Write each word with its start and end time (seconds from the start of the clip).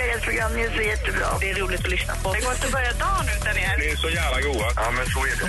älskar 0.00 0.16
ert 0.18 0.24
program, 0.24 0.52
ni 0.56 0.62
är 0.62 0.70
så 0.76 0.82
jättebra. 0.82 1.26
Det 1.40 1.50
är 1.50 1.54
roligt 1.54 1.80
att 1.80 1.90
lyssna 1.90 2.14
på. 2.22 2.32
Det 2.32 2.40
går 2.40 2.52
inte 2.52 2.66
att 2.66 2.72
börja 2.72 2.92
dagen 2.92 3.26
utan 3.36 3.56
er. 3.58 3.76
Ni 3.78 3.86
är 3.86 3.96
så 3.96 4.08
jävla 4.08 4.40
goa. 4.40 4.68
Ja, 4.76 4.90
men 4.96 5.06
så 5.06 5.20
är 5.20 5.34
det. 5.40 5.46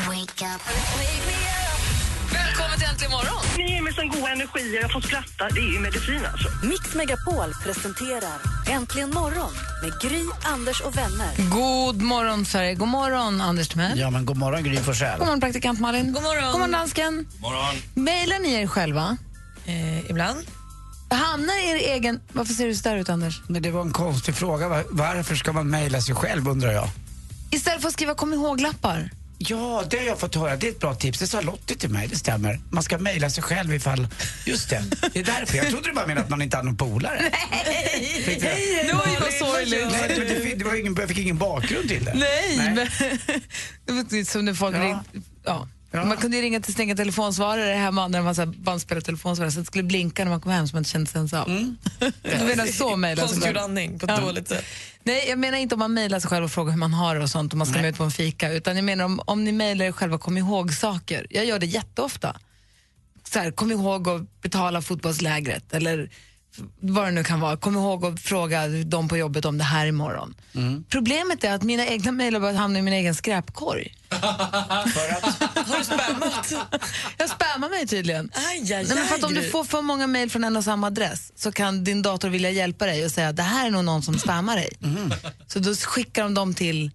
Välkommen 2.34 2.80
till 2.80 2.88
Äntligen 2.88 3.12
morgon! 3.12 3.44
Ni 3.58 3.72
ger 3.74 3.82
mig 3.82 3.94
sån 3.94 4.10
god 4.10 4.30
energi 4.30 4.78
och 4.78 4.84
jag 4.84 4.92
får 4.92 5.02
skratta. 5.02 5.50
Det 5.56 5.60
är 5.60 5.72
ju 5.74 5.80
medicin 5.80 6.26
alltså. 6.32 6.48
Mix 6.64 6.96
Megapol 6.96 7.54
presenterar 7.64 8.38
Äntligen 8.70 9.10
morgon 9.10 9.52
med 9.84 9.92
Gry, 10.02 10.24
Anders 10.44 10.82
och 10.82 10.98
vänner. 10.98 11.32
God 11.50 12.02
morgon, 12.02 12.46
Sverige. 12.46 12.76
God 12.76 12.88
morgon, 12.88 13.42
Anders 13.42 13.68
Timell. 13.68 14.00
Ja, 14.00 14.10
men 14.10 14.26
god 14.26 14.38
morgon 14.38 14.64
Gry 14.64 14.78
Forssell. 14.78 15.18
God 15.18 15.28
morgon, 15.28 15.40
praktikant 15.40 15.80
Malin. 15.80 16.14
God 16.14 16.24
morgon, 16.24 16.44
God 16.44 16.60
morgon 16.60 16.72
dansken. 16.72 17.28
God 17.32 17.42
morgon. 17.42 17.76
Mailar 17.94 18.40
ni 18.40 18.54
er 18.54 18.68
själva? 18.68 19.18
Eh, 19.66 20.10
ibland. 20.10 20.57
Hamnar 21.10 21.54
er 21.70 21.76
egen... 21.96 22.20
Varför 22.34 22.54
ser 22.54 22.68
du 22.68 22.76
så 22.76 22.90
där 22.90 22.96
ut, 22.98 23.10
Anders? 23.10 23.42
Men 23.48 23.62
det 23.62 23.72
var 23.72 23.82
en 23.82 23.92
konstig 23.94 24.36
fråga. 24.36 24.68
Var- 24.68 24.86
Varför 24.90 25.36
ska 25.36 25.54
man 25.54 25.70
mejla 25.70 26.02
sig 26.02 26.16
själv 26.16 26.48
undrar 26.48 26.72
jag? 26.72 26.90
Istället 27.52 27.82
för 27.82 27.88
att 27.88 27.94
skriva 27.94 28.14
kom 28.16 28.34
ihåg-lappar. 28.34 29.10
Ja, 29.40 29.84
det 29.90 29.98
har 29.98 30.04
jag 30.06 30.20
fått 30.20 30.36
höra. 30.36 30.56
Det 30.56 30.68
är 30.68 30.72
ett 30.72 30.80
bra 30.80 30.96
tips. 30.96 31.20
Det 31.20 31.28
sa 31.28 31.42
Lottie 31.42 31.78
till 31.78 31.90
mig, 31.90 32.08
det 32.08 32.16
stämmer. 32.16 32.60
Man 32.70 32.84
ska 32.84 32.98
mejla 32.98 33.30
sig 33.30 33.44
själv 33.44 33.74
ifall... 33.74 34.08
Just 34.46 34.70
det, 34.70 34.84
det 35.14 35.20
är 35.20 35.24
därför. 35.24 35.58
Jag 35.58 35.70
trodde 35.70 35.90
det 35.90 35.94
bara 35.96 36.08
menade 36.08 36.24
att 36.24 36.30
man 36.30 36.42
inte 36.42 36.58
hade 36.58 36.66
någon 36.70 36.78
polare. 36.78 37.22
Nej, 37.22 38.84
Det 38.88 38.94
var 38.94 39.06
ju 39.08 39.20
vad 39.20 39.34
sorgligt. 39.34 39.88
Nej, 39.92 40.16
men 40.18 40.28
det, 40.28 40.36
fin- 40.50 40.60
det 40.60 40.66
var 40.66 40.76
ingen, 40.80 40.96
jag 41.00 41.08
fick 41.08 41.18
ingen 41.18 41.38
bakgrund 41.38 41.90
till 41.90 42.06
det. 42.06 42.14
Nej, 42.14 42.58
men... 42.58 42.76
det 43.86 43.92
var 43.92 44.04
lite 44.16 44.32
som 44.32 44.46
när 44.46 44.54
folk 44.54 44.76
Ja. 44.76 44.82
ringde... 44.82 45.00
Ja. 45.46 45.68
Ja. 45.98 46.06
Man 46.06 46.18
kunde 46.18 46.38
ju 46.38 46.44
ringa 46.44 46.60
till 46.60 46.74
stänga 46.74 46.96
telefonsvarare 46.96 47.74
hemma 47.74 48.08
när 48.08 48.22
man 48.22 48.36
så 48.36 48.46
bandspelade 48.46 49.06
telefonsvarare 49.06 49.52
så 49.52 49.60
att 49.60 49.66
det 49.66 49.68
skulle 49.68 49.84
blinka 49.84 50.24
när 50.24 50.32
man 50.32 50.42
kom 50.42 50.52
hem 50.52 50.68
så 50.68 50.76
man 50.76 50.80
inte 50.82 50.90
kände 50.90 51.10
sig 51.10 51.22
ensam. 51.22 51.52
Mm. 51.52 51.78
Du 52.22 52.46
menar 52.46 52.66
så 52.66 52.96
mejla? 52.98 53.22
Konstgjord 53.22 53.58
andning 53.58 54.00
på 54.00 54.06
ett 54.06 54.12
Ja. 54.16 54.20
dåligt 54.26 54.48
sätt. 54.48 54.66
Nej, 55.04 55.26
jag 55.30 55.40
menar 55.40 55.58
inte 55.58 55.76
om 55.76 55.80
man 55.80 55.94
mejlar 55.94 56.20
sig 56.20 56.30
själv 56.30 56.46
och 56.46 56.52
frågar 56.52 56.72
hur 56.72 56.80
man 56.80 56.94
har 56.94 57.16
det 57.16 57.24
och 57.24 57.30
sånt 57.30 57.54
om 57.54 57.58
man 57.60 57.68
ska 57.68 57.74
Nej. 57.74 57.82
med 57.82 57.90
ut 57.90 57.98
på 57.98 58.04
en 58.04 58.12
fika. 58.12 58.52
Utan 58.52 58.76
jag 58.76 58.86
menar 58.86 59.06
om, 59.06 59.22
om 59.26 59.44
ni 59.44 59.52
mejlar 59.52 59.86
er 59.86 59.92
själva, 59.92 60.18
kom 60.18 60.38
ihåg 60.38 60.74
saker. 60.74 61.28
Jag 61.30 61.46
gör 61.46 61.60
det 61.60 61.66
jätteofta. 61.66 62.40
Så 63.34 63.40
här, 63.40 63.52
kom 63.52 63.72
ihåg 63.72 64.10
att 64.10 64.42
betala 64.42 64.82
fotbollslägret 64.82 65.74
eller 65.74 66.10
vad 66.80 67.06
det 67.06 67.12
nu 67.12 67.24
kan 67.24 67.40
vara. 67.40 67.58
Kom 67.58 67.76
ihåg 67.76 68.06
att 68.06 68.20
fråga 68.20 68.68
dem 68.68 69.08
på 69.08 69.18
jobbet 69.18 69.46
om 69.46 69.58
det 69.58 69.64
här 69.64 69.86
imorgon. 69.86 70.36
Problemet 70.90 71.44
är 71.44 71.54
att 71.54 71.64
mina 71.64 71.86
egna 71.86 72.12
mejl 72.12 72.34
har 72.34 72.42
börjat 72.42 72.58
hamna 72.58 72.80
i 72.80 72.82
min 72.82 72.94
egen 72.94 73.16
skräpkorg. 73.16 73.94
För 74.10 75.10
att, 75.10 75.24
Har 75.68 75.78
du 75.78 75.84
spammat? 75.84 76.54
Jag 77.18 77.30
spammar 77.30 77.70
mig 77.70 77.88
tydligen. 77.88 78.32
Aj, 78.34 78.74
aj, 78.74 78.86
Nej, 78.86 78.96
men 78.96 79.08
för 79.08 79.16
att 79.16 79.24
om 79.24 79.34
du 79.34 79.50
får 79.50 79.64
för 79.64 79.82
många 79.82 80.08
mejl 80.08 80.30
från 80.30 80.44
en 80.44 80.58
och 80.58 80.64
samma 80.64 80.88
adress 80.88 81.32
så 81.36 81.52
kan 81.52 81.84
din 81.84 82.02
dator 82.02 82.30
vilja 82.30 82.52
hjälpa 82.52 82.86
dig 82.86 83.06
och 83.06 83.12
säga 83.12 83.30
att 83.30 83.36
det 83.36 83.44
här 83.44 83.68
är 83.68 83.72
nog 83.72 83.86
någon 83.86 84.02
som 84.02 84.20
spammar 84.20 84.56
dig. 84.56 84.70
Så 85.48 85.60
då 85.60 85.76
skickar 85.76 86.24
de 86.24 86.34
dem 86.34 86.54
till 86.54 86.92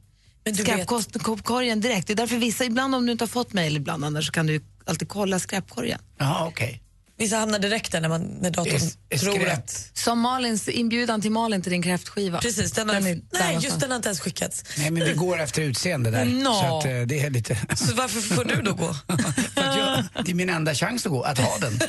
skräpkorgen 0.55 1.81
direkt. 1.81 2.07
Det 2.07 2.13
är 2.13 2.17
därför 2.17 2.37
vissa, 2.37 2.65
ibland 2.65 2.95
om 2.95 3.07
du 3.07 3.13
inte 3.13 3.23
har 3.25 3.29
fått 3.29 3.53
mejl 3.53 3.77
ibland 3.77 4.05
annars 4.05 4.27
så 4.27 4.33
kan 4.33 4.47
du 4.47 4.61
alltid 4.87 5.09
kolla 5.09 5.39
skräpkorgen. 5.39 5.99
jaha, 6.19 6.47
okej. 6.47 6.83
Vissa 7.19 7.37
hamnar 7.37 7.59
direkt 7.59 7.93
där 7.93 8.01
när, 8.01 8.09
man, 8.09 8.23
när 8.23 8.51
datorn 8.51 8.81
är 9.11 9.19
tror 9.19 9.49
att... 9.49 9.91
Som 9.95 10.21
Malins 10.21 10.69
inbjudan 10.69 11.21
till 11.23 11.31
Malin 11.31 11.63
till 11.63 11.73
din 11.73 11.83
kräftskiva. 11.83 12.41
Precis, 12.41 12.73
den 12.73 12.89
har, 12.89 12.95
Den 12.95 13.07
är 13.07 13.15
där 13.15 13.23
nej, 13.33 13.59
just 13.61 13.81
den 13.81 13.91
har 13.91 13.97
inte 13.97 14.09
ens 14.09 14.21
skickats. 14.21 14.65
Nej, 14.79 14.91
men 14.91 15.05
vi 15.05 15.13
går 15.13 15.41
efter 15.41 15.63
utseende 15.63 16.11
där. 16.11 16.25
Nå. 16.45 16.55
Så 16.55 16.79
att, 16.79 16.85
eh, 16.85 17.01
det 17.01 17.21
är 17.21 17.31
lite... 17.31 17.57
Så 17.77 17.95
varför 17.95 18.21
får 18.21 18.45
du 18.45 18.63
då 18.63 18.75
gå? 18.75 18.97
Jag, 19.55 20.05
det 20.25 20.31
är 20.31 20.35
min 20.35 20.51
enda 20.51 20.75
chans 20.75 21.07
att 21.07 21.13
gå, 21.13 21.23
att 21.23 21.39
ha 21.39 21.59
den. 21.59 21.73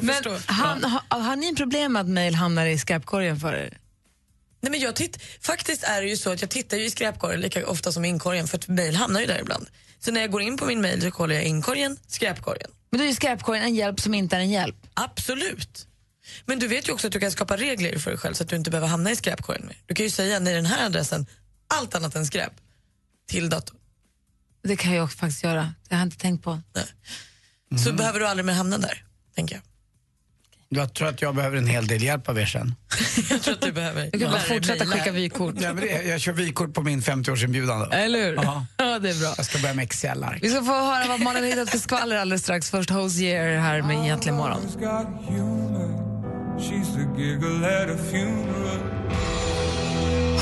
Men 0.00 0.14
han, 0.46 0.84
har, 0.84 1.20
har 1.20 1.36
ni 1.36 1.54
problem 1.56 1.92
med 1.92 2.00
att 2.00 2.08
mejl 2.08 2.34
hamnar 2.34 2.66
i 2.66 2.78
skräpkorgen 2.78 3.40
för 3.40 3.54
er? 3.54 3.78
Nej, 4.62 4.70
men 4.70 4.80
jag 4.80 4.96
titt, 4.96 5.18
faktiskt 5.40 5.82
är 5.82 6.02
det 6.02 6.08
ju 6.08 6.16
så 6.16 6.32
att 6.32 6.40
jag 6.40 6.50
tittar 6.50 6.76
ju 6.76 6.84
i 6.84 6.90
skräpkorgen 6.90 7.40
lika 7.40 7.66
ofta 7.66 7.92
som 7.92 8.04
i 8.04 8.08
inkorgen 8.08 8.48
för 8.48 8.58
att 8.58 8.68
mejl 8.68 8.94
hamnar 8.94 9.20
ju 9.20 9.26
där 9.26 9.40
ibland. 9.40 9.66
Så 10.00 10.12
när 10.12 10.20
jag 10.20 10.30
går 10.30 10.42
in 10.42 10.56
på 10.56 10.64
min 10.64 10.80
mejl 10.80 11.02
så 11.02 11.10
kollar 11.10 11.34
jag 11.34 11.44
inkorgen, 11.44 11.96
skräpkorgen. 12.06 12.70
Men 12.90 12.98
då 12.98 13.04
är 13.04 13.08
ju 13.08 13.14
skräpkorgen 13.14 13.64
en 13.64 13.74
hjälp 13.74 14.00
som 14.00 14.14
inte 14.14 14.36
är 14.36 14.40
en 14.40 14.50
hjälp. 14.50 14.76
Absolut. 14.94 15.86
Men 16.44 16.58
du 16.58 16.68
vet 16.68 16.88
ju 16.88 16.92
också 16.92 17.06
att 17.06 17.12
du 17.12 17.20
kan 17.20 17.30
skapa 17.30 17.56
regler 17.56 17.98
för 17.98 18.10
dig 18.10 18.18
själv 18.18 18.34
så 18.34 18.42
att 18.42 18.48
du 18.48 18.56
inte 18.56 18.70
behöver 18.70 18.88
hamna 18.88 19.10
i 19.10 19.16
skräpkorgen 19.16 19.66
mer. 19.66 19.76
Du 19.86 19.94
kan 19.94 20.04
ju 20.04 20.10
säga 20.10 20.38
nej 20.38 20.54
den 20.54 20.66
här 20.66 20.86
adressen, 20.86 21.26
allt 21.68 21.94
annat 21.94 22.14
än 22.14 22.26
skräp, 22.26 22.52
till 23.28 23.50
datorn. 23.50 23.76
Det 24.62 24.76
kan 24.76 24.94
jag 24.94 25.12
faktiskt 25.12 25.44
göra. 25.44 25.74
Det 25.88 25.94
har 25.94 26.00
jag 26.00 26.06
inte 26.06 26.18
tänkt 26.18 26.44
på. 26.44 26.60
Nej. 26.74 27.80
Så 27.84 27.92
behöver 27.92 28.20
du 28.20 28.26
aldrig 28.26 28.46
mer 28.46 28.52
hamna 28.52 28.78
där, 28.78 29.04
tänker 29.34 29.54
jag. 29.54 29.62
Jag 30.72 30.94
tror 30.94 31.08
att 31.08 31.22
jag 31.22 31.34
behöver 31.34 31.56
en 31.56 31.66
hel 31.66 31.86
del 31.86 32.02
hjälp 32.02 32.28
av 32.28 32.38
er 32.38 32.46
sen. 32.46 32.74
Jag 33.30 33.42
tror 33.42 33.54
att 33.54 33.60
du 33.60 33.72
behöver 33.72 34.10
Du 34.12 34.18
kan 34.18 34.30
bara 34.30 34.40
fortsätta 34.40 34.86
skicka 34.86 35.12
vykort. 35.12 35.54
Ja, 35.58 35.72
men 35.72 35.84
det, 35.84 36.02
jag 36.02 36.20
kör 36.20 36.32
vykort 36.32 36.74
på 36.74 36.82
min 36.82 37.00
50-årsinbjudan 37.00 37.78
då. 37.78 37.96
Eller 37.96 38.24
hur? 38.24 38.34
Ja. 38.34 38.66
Ja, 38.76 38.98
det 38.98 39.10
är 39.10 39.20
bra. 39.20 39.34
Jag 39.36 39.46
ska 39.46 39.58
börja 39.58 39.74
med 39.74 39.82
Excel-ark. 39.82 40.38
Vi 40.42 40.50
ska 40.50 40.62
få 40.62 40.72
höra 40.72 41.08
vad 41.08 41.20
Malin 41.20 41.42
har 41.42 41.50
hittat 41.50 41.70
för 41.70 41.78
skvaller 41.78 42.16
alldeles 42.16 42.42
strax. 42.42 42.70
Först 42.70 42.90
Hosier 42.90 43.58
här 43.58 43.82
med 43.82 44.04
Egentligen 44.04 44.36
morgon. 44.36 44.62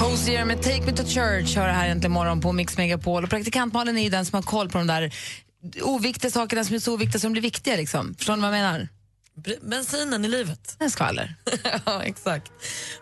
Hosier 0.00 0.44
med 0.44 0.62
Take 0.62 0.82
Me 0.86 0.92
To 0.92 1.04
Church 1.04 1.56
har 1.56 1.66
det 1.66 1.72
här 1.72 1.84
egentligen 1.84 2.12
morgon 2.12 2.40
på 2.40 2.52
Mix 2.52 2.76
Megapol. 2.76 3.24
Och 3.24 3.30
praktikant 3.30 3.74
Malin 3.74 3.98
är 3.98 4.02
ju 4.02 4.10
den 4.10 4.24
som 4.24 4.36
har 4.36 4.42
koll 4.42 4.68
på 4.68 4.78
de 4.78 4.86
där 4.86 5.14
oviktiga 5.82 6.30
sakerna 6.30 6.64
som 6.64 6.74
är 6.74 6.80
så 6.80 6.94
oviktiga 6.94 7.20
som 7.20 7.32
blir 7.32 7.42
viktiga. 7.42 7.76
Liksom. 7.76 8.14
Förstår 8.14 8.36
ni 8.36 8.42
vad 8.42 8.48
jag 8.48 8.62
menar? 8.62 8.88
Bensinen 9.60 10.24
i 10.24 10.28
livet. 10.28 10.76
En 10.78 10.90
skvaller. 10.90 11.34
ja, 11.84 12.02
exakt. 12.02 12.52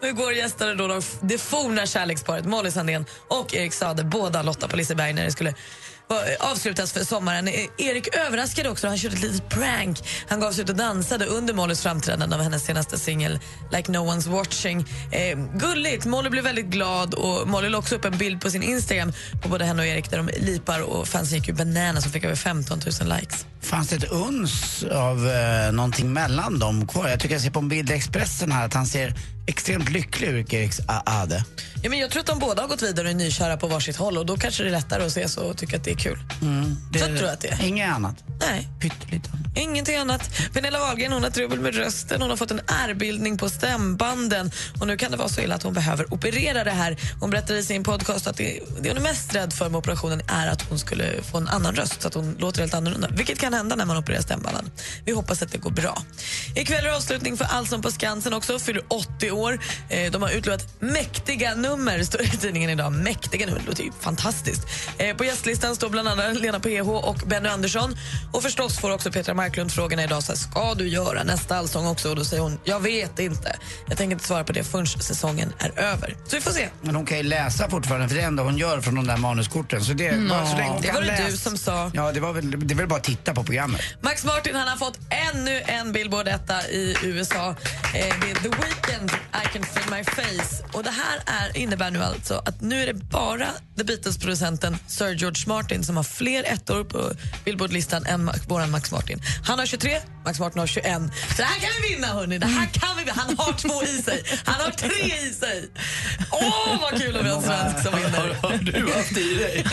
Och 0.00 0.06
igår 0.06 0.32
gästade 0.32 0.74
då 0.74 0.86
de, 0.86 1.02
det 1.22 1.38
forna 1.38 1.86
kärleksparet 1.86 2.44
Molly 2.44 2.70
Sandén 2.70 3.04
och 3.28 3.54
Erik 3.54 3.72
Sade, 3.72 4.04
båda 4.04 4.42
Lotta 4.42 4.68
på 4.68 4.76
Liseberg 4.76 5.12
när 5.12 5.24
det 5.24 5.30
skulle 5.32 5.54
avslutas 6.40 6.92
för 6.92 7.04
sommaren. 7.04 7.48
E- 7.48 7.68
Erik 7.78 8.16
överraskade 8.16 8.68
också, 8.68 8.86
han 8.88 8.98
körde 8.98 9.16
ett 9.16 9.22
litet 9.22 9.48
prank. 9.48 9.98
Han 10.28 10.40
gav 10.40 10.52
sig 10.52 10.64
ut 10.64 10.70
och 10.70 10.76
dansade 10.76 11.24
under 11.26 11.54
Mollys 11.54 11.82
framträdande 11.82 12.36
av 12.36 12.42
hennes 12.42 12.64
senaste 12.64 12.98
singel 12.98 13.38
Like 13.72 13.92
No 13.92 13.98
One's 13.98 14.28
Watching. 14.28 14.86
Eh, 15.12 15.38
gulligt, 15.54 16.04
Molly 16.06 16.30
blev 16.30 16.44
väldigt 16.44 16.66
glad 16.66 17.14
och 17.14 17.48
Molly 17.48 17.68
la 17.68 17.78
också 17.78 17.94
upp 17.94 18.04
en 18.04 18.18
bild 18.18 18.40
på 18.40 18.50
sin 18.50 18.62
Instagram 18.62 19.12
på 19.42 19.48
både 19.48 19.64
henne 19.64 19.82
och 19.82 19.88
Erik 19.88 20.10
där 20.10 20.16
de 20.16 20.28
lipar 20.40 20.80
och 20.80 21.08
fansen 21.08 21.38
gick 21.38 21.48
ju 21.48 21.54
bananas 21.54 22.06
och 22.06 22.12
fick 22.12 22.24
över 22.24 22.36
15 22.36 22.80
000 23.00 23.18
likes. 23.18 23.46
Fanns 23.60 23.88
det 23.88 23.96
ett 23.96 24.12
uns 24.12 24.84
av 24.84 25.28
eh, 25.28 25.72
någonting 25.72 26.12
mellan 26.12 26.58
dem 26.58 26.86
kvar? 26.88 27.08
Jag 27.08 27.20
tycker 27.20 27.34
jag 27.34 27.42
ser 27.42 27.50
på 27.50 27.58
en 27.58 27.68
bild 27.68 27.90
i 27.90 27.94
Expressen 27.94 28.52
här 28.52 28.64
att 28.66 28.74
han 28.74 28.86
ser 28.86 29.14
extremt 29.46 29.90
lycklig 29.90 30.28
ut, 30.28 30.52
Eriks 30.52 30.80
Ade. 31.06 31.44
Ja, 31.82 31.90
men 31.90 31.98
jag 31.98 32.10
tror 32.10 32.20
att 32.20 32.26
de 32.26 32.38
båda 32.38 32.62
har 32.62 32.68
gått 32.68 32.82
vidare 32.82 33.06
och 33.06 33.10
är 33.10 33.14
nykära 33.14 33.56
på 33.56 33.66
varsitt 33.66 33.96
håll 33.96 34.18
och 34.18 34.26
då 34.26 34.36
kanske 34.36 34.62
det 34.62 34.68
är 34.68 34.72
lättare 34.72 35.04
att 35.06 35.12
se 35.12 35.28
så 35.28 35.42
och 35.42 35.56
tycka 35.58 35.76
att 35.76 35.84
det 35.84 35.94
kul. 35.96 36.18
Det, 36.90 36.98
Så 36.98 37.04
tror 37.06 37.18
jag 37.18 37.28
att 37.30 37.40
det 37.40 37.48
är. 37.48 37.64
Inget 37.64 37.90
annat. 37.90 38.14
Nej, 38.40 38.68
Pyttelite. 38.80 39.30
ingenting 39.54 39.96
annat. 39.96 40.30
Pernilla 40.52 40.78
Wahlgren 40.80 41.12
hon 41.12 41.22
har 41.22 41.30
trubbel 41.30 41.60
med 41.60 41.74
rösten, 41.74 42.20
hon 42.20 42.30
har 42.30 42.36
fått 42.36 42.50
en 42.50 42.60
ärrbildning 42.66 43.38
på 43.38 43.48
stämbanden 43.48 44.50
och 44.80 44.86
nu 44.86 44.96
kan 44.96 45.10
det 45.10 45.16
vara 45.16 45.28
så 45.28 45.40
illa 45.40 45.54
att 45.54 45.62
hon 45.62 45.74
behöver 45.74 46.14
operera 46.14 46.64
det 46.64 46.70
här. 46.70 46.96
Hon 47.20 47.30
berättade 47.30 47.58
i 47.58 47.62
sin 47.62 47.84
podcast 47.84 48.26
att 48.26 48.36
det, 48.36 48.60
det 48.80 48.88
hon 48.88 48.96
är 48.98 49.02
mest 49.02 49.34
rädd 49.34 49.52
för 49.52 49.68
med 49.68 49.78
operationen 49.78 50.20
är 50.28 50.46
att 50.48 50.62
hon 50.62 50.78
skulle 50.78 51.22
få 51.22 51.38
en 51.38 51.48
annan 51.48 51.74
röst 51.74 52.02
så 52.02 52.08
att 52.08 52.14
hon 52.14 52.36
låter 52.38 52.60
helt 52.60 52.74
annorlunda. 52.74 53.08
Vilket 53.10 53.38
kan 53.38 53.54
hända 53.54 53.76
när 53.76 53.84
man 53.84 53.96
opererar 53.96 54.22
stämbanden. 54.22 54.70
Vi 55.04 55.12
hoppas 55.12 55.42
att 55.42 55.52
det 55.52 55.58
går 55.58 55.70
bra. 55.70 56.02
Ikväll 56.54 56.86
är 56.86 56.90
avslutning 56.90 57.36
för 57.36 57.44
Allsång 57.44 57.82
på 57.82 57.90
Skansen 57.90 58.34
också, 58.34 58.58
fyller 58.58 58.82
80 58.88 59.30
år. 59.30 59.60
Eh, 59.88 60.10
de 60.12 60.22
har 60.22 60.30
utlovat 60.30 60.80
mäktiga 60.80 61.54
nummer, 61.54 62.02
står 62.02 62.18
det 62.18 62.24
i 62.24 62.28
tidningen 62.36 62.70
idag. 62.70 62.92
Mäktiga 62.92 63.46
nummer, 63.46 63.60
det 63.60 63.66
låter 63.66 63.82
ju 63.84 63.92
fantastiskt. 64.00 64.62
Eh, 64.98 65.16
på 65.16 65.24
gästlistan 65.24 65.76
står 65.76 65.85
då 65.86 65.90
bland 65.90 66.08
annat 66.08 66.40
Lena 66.40 66.60
PH 66.60 66.88
och 66.88 67.16
Benny 67.26 67.48
Andersson. 67.48 67.96
Och 68.32 68.42
förstås 68.42 68.78
får 68.78 68.90
också 68.90 69.10
Petra 69.12 69.34
Marklund 69.34 69.72
frågorna 69.72 70.04
idag. 70.04 70.22
Så 70.22 70.32
här, 70.32 70.36
ska 70.38 70.74
du 70.74 70.88
göra 70.88 71.22
nästa 71.24 71.56
allsång 71.58 71.86
också? 71.86 72.10
Och 72.10 72.16
då 72.16 72.24
säger 72.24 72.42
hon, 72.42 72.58
jag 72.64 72.80
vet 72.80 73.18
inte. 73.18 73.56
Jag 73.88 73.98
tänker 73.98 74.12
inte 74.12 74.26
svara 74.26 74.44
på 74.44 74.52
det 74.52 74.64
förrän 74.64 74.86
säsongen 74.86 75.52
är 75.58 75.78
över. 75.78 76.16
Så 76.26 76.36
vi 76.36 76.42
får 76.42 76.50
se. 76.50 76.68
Men 76.82 76.94
hon 76.96 77.06
kan 77.06 77.16
ju 77.16 77.22
läsa 77.22 77.70
fortfarande, 77.70 78.08
för 78.08 78.14
det 78.14 78.20
är 78.20 78.22
det 78.22 78.28
enda 78.28 78.42
hon 78.42 78.58
gör 78.58 78.80
från 78.80 78.94
de 78.94 79.06
där 79.06 79.16
manuskorten. 79.16 79.84
Så 79.84 79.92
det, 79.92 80.28
bara 80.28 80.46
så 80.46 80.56
länge 80.56 80.80
Det 80.82 80.92
var 80.92 81.00
det 81.00 81.06
du 81.16 81.22
läsa- 81.24 81.36
som 81.36 81.58
sa. 81.58 81.90
Ja, 81.94 82.12
det 82.12 82.20
var 82.20 82.32
väl, 82.32 82.68
det 82.68 82.74
väl 82.74 82.86
bara 82.86 82.96
att 82.98 83.04
titta 83.04 83.34
på 83.34 83.44
programmet. 83.44 83.80
Max 84.00 84.24
Martin 84.24 84.54
han 84.56 84.68
har 84.68 84.76
fått 84.76 84.98
ännu 85.34 85.60
en 85.66 85.92
Billboard 85.92 86.28
etta 86.28 86.68
i 86.68 86.96
USA. 87.02 87.48
Eh, 87.48 87.56
det 87.94 88.30
är 88.30 88.34
The 88.42 88.48
Weeknd, 88.48 89.10
I 89.44 89.48
can 89.52 89.62
feel 89.64 89.90
my 89.98 90.04
face. 90.04 90.64
Och 90.72 90.82
Det 90.84 90.90
här 90.90 91.22
är, 91.46 91.56
innebär 91.56 91.90
nu 91.90 92.02
alltså 92.02 92.42
att 92.46 92.60
nu 92.60 92.82
är 92.82 92.86
det 92.86 92.94
bara 92.94 93.46
The 93.78 93.84
Beatles-producenten 93.84 94.78
Sir 94.86 95.10
George 95.14 95.42
Martin 95.46 95.75
som 95.84 95.96
har 95.96 96.04
fler 96.04 96.44
ettor 96.44 96.84
på 96.84 97.10
Billboard-listan 97.44 98.06
än 98.06 98.30
våran 98.48 98.70
Max 98.70 98.92
Martin. 98.92 99.22
Han 99.44 99.58
har 99.58 99.66
23, 99.66 100.00
Max 100.24 100.40
Martin 100.40 100.58
har 100.58 100.66
21. 100.66 100.92
Så 101.28 101.36
det 101.36 101.42
här 101.42 101.60
kan 101.60 101.70
vi 101.82 101.94
vinna, 101.94 102.06
hörni. 102.06 102.38
Det 102.38 102.46
här 102.46 102.66
kan 102.66 102.96
vi 102.96 103.04
vinna. 103.04 103.14
Han 103.16 103.36
har 103.38 103.52
två 103.52 103.82
i 103.82 104.02
sig. 104.02 104.24
Han 104.44 104.54
har 104.54 104.70
tre 104.70 105.28
i 105.28 105.32
sig. 105.32 105.68
Åh, 106.30 106.80
vad 106.80 107.00
kul 107.00 107.16
om 107.16 107.24
vi 107.24 107.30
har 107.30 107.36
en 107.36 107.42
svensk 107.42 107.82
som 107.82 107.94
vinner. 107.98 108.34
Har 108.42 108.58
du 108.58 108.92
haft 108.92 109.16
i 109.16 109.34
dig? 109.34 109.64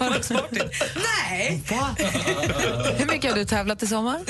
Max 0.00 0.30
Martin. 0.30 0.70
Nej! 0.94 1.62
Hur 2.98 3.06
mycket 3.06 3.30
har 3.30 3.38
du 3.38 3.44
tävlat 3.44 3.82
i 3.82 3.86
sommar? 3.86 4.20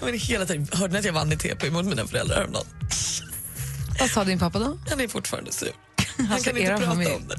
Men 0.00 0.18
hela 0.18 0.46
tiden, 0.46 0.68
hörde 0.72 0.92
ni 0.92 0.98
att 0.98 1.04
jag 1.04 1.12
vann 1.12 1.32
i 1.32 1.36
TP 1.36 1.70
mot 1.70 1.84
mina 1.84 2.06
föräldrar 2.06 2.36
häromdagen? 2.36 2.66
Vad 4.00 4.10
sa 4.10 4.24
din 4.24 4.38
pappa 4.38 4.58
då? 4.58 4.78
Han 4.90 5.00
är 5.00 5.08
fortfarande 5.08 5.52
sur. 5.52 5.72
Han 6.18 6.32
Alltså, 6.32 6.50
kan 6.50 6.56
inte 6.58 6.70
era 6.70 6.76
prata 6.78 6.90
familj. 6.90 7.10
om 7.12 7.22
det. 7.28 7.36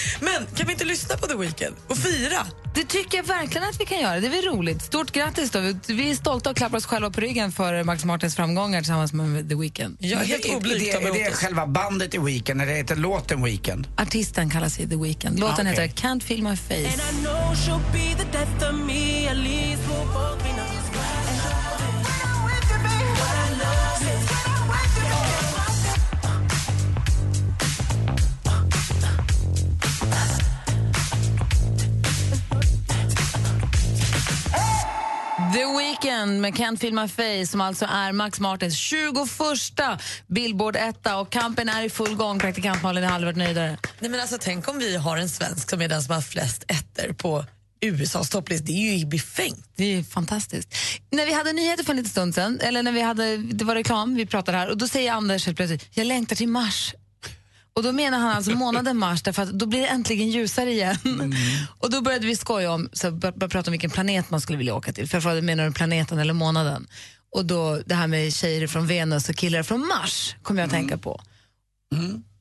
Men 0.20 0.46
kan 0.56 0.66
vi 0.66 0.72
inte 0.72 0.84
lyssna 0.84 1.16
på 1.16 1.26
The 1.26 1.34
Weeknd 1.36 1.74
och 1.88 1.96
fira? 1.98 2.46
Det 2.74 2.84
tycker 2.84 3.18
jag 3.18 3.24
verkligen 3.24 3.68
att 3.68 3.80
vi 3.80 3.86
kan 3.86 4.00
göra. 4.00 4.20
Det 4.20 4.26
är 4.26 4.30
väl 4.30 4.44
roligt. 4.56 4.82
Stort 4.82 5.12
grattis 5.12 5.50
då. 5.50 5.60
Vi 5.86 6.10
är 6.10 6.14
stolta 6.14 6.50
och 6.50 6.56
klappar 6.56 6.76
oss 6.78 6.86
själva 6.86 7.10
på 7.10 7.20
ryggen 7.20 7.52
för 7.52 7.82
Max 7.84 8.04
Martins 8.04 8.36
framgångar 8.36 8.80
tillsammans 8.80 9.12
med 9.12 9.48
The 9.48 9.54
Weeknd. 9.54 9.96
Är 10.00 10.16
helt 10.16 10.44
oblygt 10.54 10.94
är, 10.94 11.00
det, 11.00 11.12
vi 11.12 11.24
själva 11.32 11.66
bandet 11.66 12.14
i 12.14 12.18
Weekend 12.18 12.62
eller 12.62 12.72
heter 12.74 12.96
låten 12.96 13.42
Weekend? 13.44 13.86
Artisten 13.96 14.50
kallar 14.50 14.68
sig 14.68 14.88
The 14.88 14.96
Weeknd. 14.96 15.38
Låten 15.40 15.66
Ah, 15.66 15.70
okej. 15.72 15.82
heter 15.86 16.08
Can't 16.08 16.20
feel 16.22 16.42
my 16.42 16.56
face. 16.56 16.98
The 35.52 35.64
Weeknd 35.64 36.40
med 36.40 36.54
Can't 36.54 36.76
feel 36.76 36.94
my 36.94 37.08
face 37.08 37.46
som 37.46 37.60
alltså 37.60 37.84
är 37.84 38.12
Max 38.12 38.40
Martins 38.40 38.76
21 38.76 39.12
Billboard-etta 40.26 41.16
och 41.16 41.30
kampen 41.30 41.68
är 41.68 41.82
i 41.82 41.90
full 41.90 42.14
gång. 42.16 42.38
Praktikant 42.38 42.82
Malin 42.82 43.04
aldrig 43.04 43.26
varit 43.26 43.36
nöjdare. 43.36 43.78
Nej, 44.00 44.10
men 44.10 44.20
alltså, 44.20 44.36
tänk 44.40 44.68
om 44.68 44.78
vi 44.78 44.96
har 44.96 45.16
en 45.16 45.28
svensk 45.28 45.70
som 45.70 45.82
är 45.82 45.88
den 45.88 46.02
som 46.02 46.14
har 46.14 46.22
flest 46.22 46.64
ettor 46.68 47.12
på 47.12 47.44
USAs 47.80 48.30
topplist. 48.30 48.66
Det 48.66 48.72
är 48.72 48.96
ju 48.96 49.06
befängt. 49.06 49.72
Det 49.76 49.84
är 49.84 50.02
fantastiskt. 50.02 50.74
När 51.10 51.26
vi 51.26 51.32
hade 51.32 51.52
nyheter 51.52 51.84
för 51.84 51.92
en 51.92 51.96
liten 51.96 52.10
stund 52.10 52.34
sedan, 52.34 52.60
eller 52.62 52.82
när 52.82 52.92
vi 52.92 53.00
hade, 53.00 53.36
det 53.36 53.64
var 53.64 53.74
reklam, 53.74 54.14
vi 54.14 54.26
pratade 54.26 54.58
här, 54.58 54.70
och 54.70 54.78
då 54.78 54.88
säger 54.88 55.12
Anders 55.12 55.46
helt 55.46 55.56
plötsligt, 55.56 55.88
jag 55.90 56.06
längtar 56.06 56.36
till 56.36 56.48
mars. 56.48 56.94
Och 57.74 57.82
då 57.82 57.92
menar 57.92 58.18
han 58.18 58.30
alltså 58.30 58.50
månaden 58.50 58.98
mars, 58.98 59.22
därför 59.22 59.42
att 59.42 59.50
då 59.50 59.66
blir 59.66 59.80
det 59.80 59.86
äntligen 59.86 60.30
ljusare 60.30 60.70
igen. 60.72 60.96
Och 61.78 61.90
då 61.90 62.00
började 62.00 62.26
vi 62.26 62.36
skoja 62.36 62.72
om, 62.72 62.88
så 62.92 63.10
bör, 63.10 63.32
bör 63.32 63.48
prata 63.48 63.70
om 63.70 63.72
vilken 63.72 63.90
planet 63.90 64.30
man 64.30 64.40
skulle 64.40 64.58
vilja 64.58 64.74
åka 64.74 64.92
till. 64.92 65.08
För 65.08 65.16
jag 65.16 65.22
frågade, 65.22 65.42
menar 65.42 65.66
du 65.66 65.72
planeten 65.72 66.18
eller 66.18 66.34
månaden? 66.34 66.86
Och 67.30 67.44
då 67.44 67.82
det 67.86 67.94
här 67.94 68.06
med 68.06 68.34
tjejer 68.34 68.66
från 68.66 68.86
Venus 68.86 69.28
och 69.28 69.36
killar 69.36 69.62
från 69.62 69.86
Mars 69.86 70.36
kom 70.42 70.58
jag 70.58 70.64
att 70.64 70.70
tänka 70.70 70.98
på. 70.98 71.20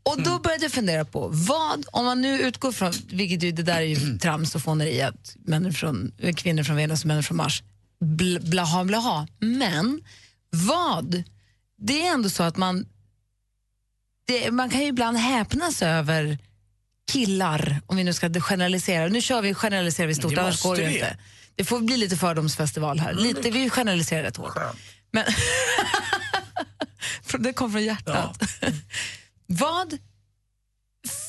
Och 0.03 0.21
då 0.21 0.39
började 0.39 0.65
jag 0.65 0.71
fundera 0.71 1.05
på, 1.05 1.27
vad, 1.31 1.85
om 1.91 2.05
man 2.05 2.21
nu 2.21 2.41
utgår 2.41 2.71
från, 2.71 2.91
vilket 3.07 3.43
ju, 3.43 3.51
det 3.51 3.63
där 3.63 3.77
är 3.77 3.81
ju 3.81 4.17
trams 4.17 4.55
och 4.55 4.61
fåneri, 4.61 5.01
att 5.01 5.35
män 5.45 5.73
från, 5.73 6.11
kvinnor 6.35 6.63
från 6.63 6.75
Venus 6.75 7.01
och 7.01 7.07
män 7.07 7.23
från 7.23 7.37
Mars, 7.37 7.63
bl, 7.99 8.37
blaha 8.39 8.83
blaha. 8.83 9.27
Men 9.39 10.01
vad, 10.49 11.23
det 11.77 12.07
är 12.07 12.13
ändå 12.13 12.29
så 12.29 12.43
att 12.43 12.57
man, 12.57 12.85
det, 14.31 14.51
man 14.51 14.69
kan 14.69 14.81
ju 14.81 14.87
ibland 14.87 15.17
häpnas 15.17 15.81
över 15.81 16.37
killar, 17.11 17.81
om 17.85 17.97
vi 17.97 18.03
nu 18.03 18.13
ska 18.13 18.29
generalisera. 18.29 19.07
Nu 19.07 19.21
kör 19.21 19.41
vi, 19.41 19.53
generaliserar 19.53 20.07
vi 20.07 20.15
stort, 20.15 20.37
annars 20.37 20.63
går 20.63 20.75
det 20.75 20.81
ju 20.81 20.93
inte. 20.93 21.17
Det 21.55 21.65
får 21.65 21.79
bli 21.79 21.97
lite 21.97 22.17
fördomsfestival 22.17 22.99
här. 22.99 23.13
Lite, 23.13 23.51
vi 23.51 23.69
generaliserar 23.69 24.23
rätt 24.23 24.37
hårt. 24.37 24.57
Men 25.11 25.25
det 27.43 27.53
kom 27.53 27.71
från 27.71 27.83
hjärtat. 27.83 28.41
Vad 29.45 29.97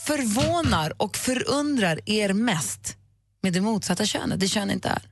förvånar 0.06 1.02
och 1.02 1.16
förundrar 1.16 2.00
er 2.06 2.32
mest 2.32 2.96
med 3.43 3.52
det 3.52 3.60
motsatta 3.60 4.06
könet, 4.06 4.40
det 4.40 4.49
kön 4.49 4.70
inte 4.70 4.88
är? 4.88 5.02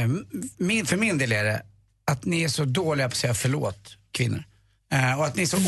Eh, 0.00 0.08
Min, 0.56 0.86
för 0.86 0.96
min 0.96 1.18
del 1.18 1.32
är 1.32 1.44
det 1.44 1.62
att 2.04 2.24
ni 2.24 2.42
är 2.42 2.48
så 2.48 2.64
dåliga 2.64 3.08
på 3.08 3.12
att 3.12 3.16
säga 3.16 3.34
förlåt, 3.34 3.96
kvinnor. 4.12 4.44
Eh, 4.92 5.18
och 5.18 5.26
att 5.26 5.36
ni 5.36 5.46
så, 5.46 5.56
o, 5.56 5.60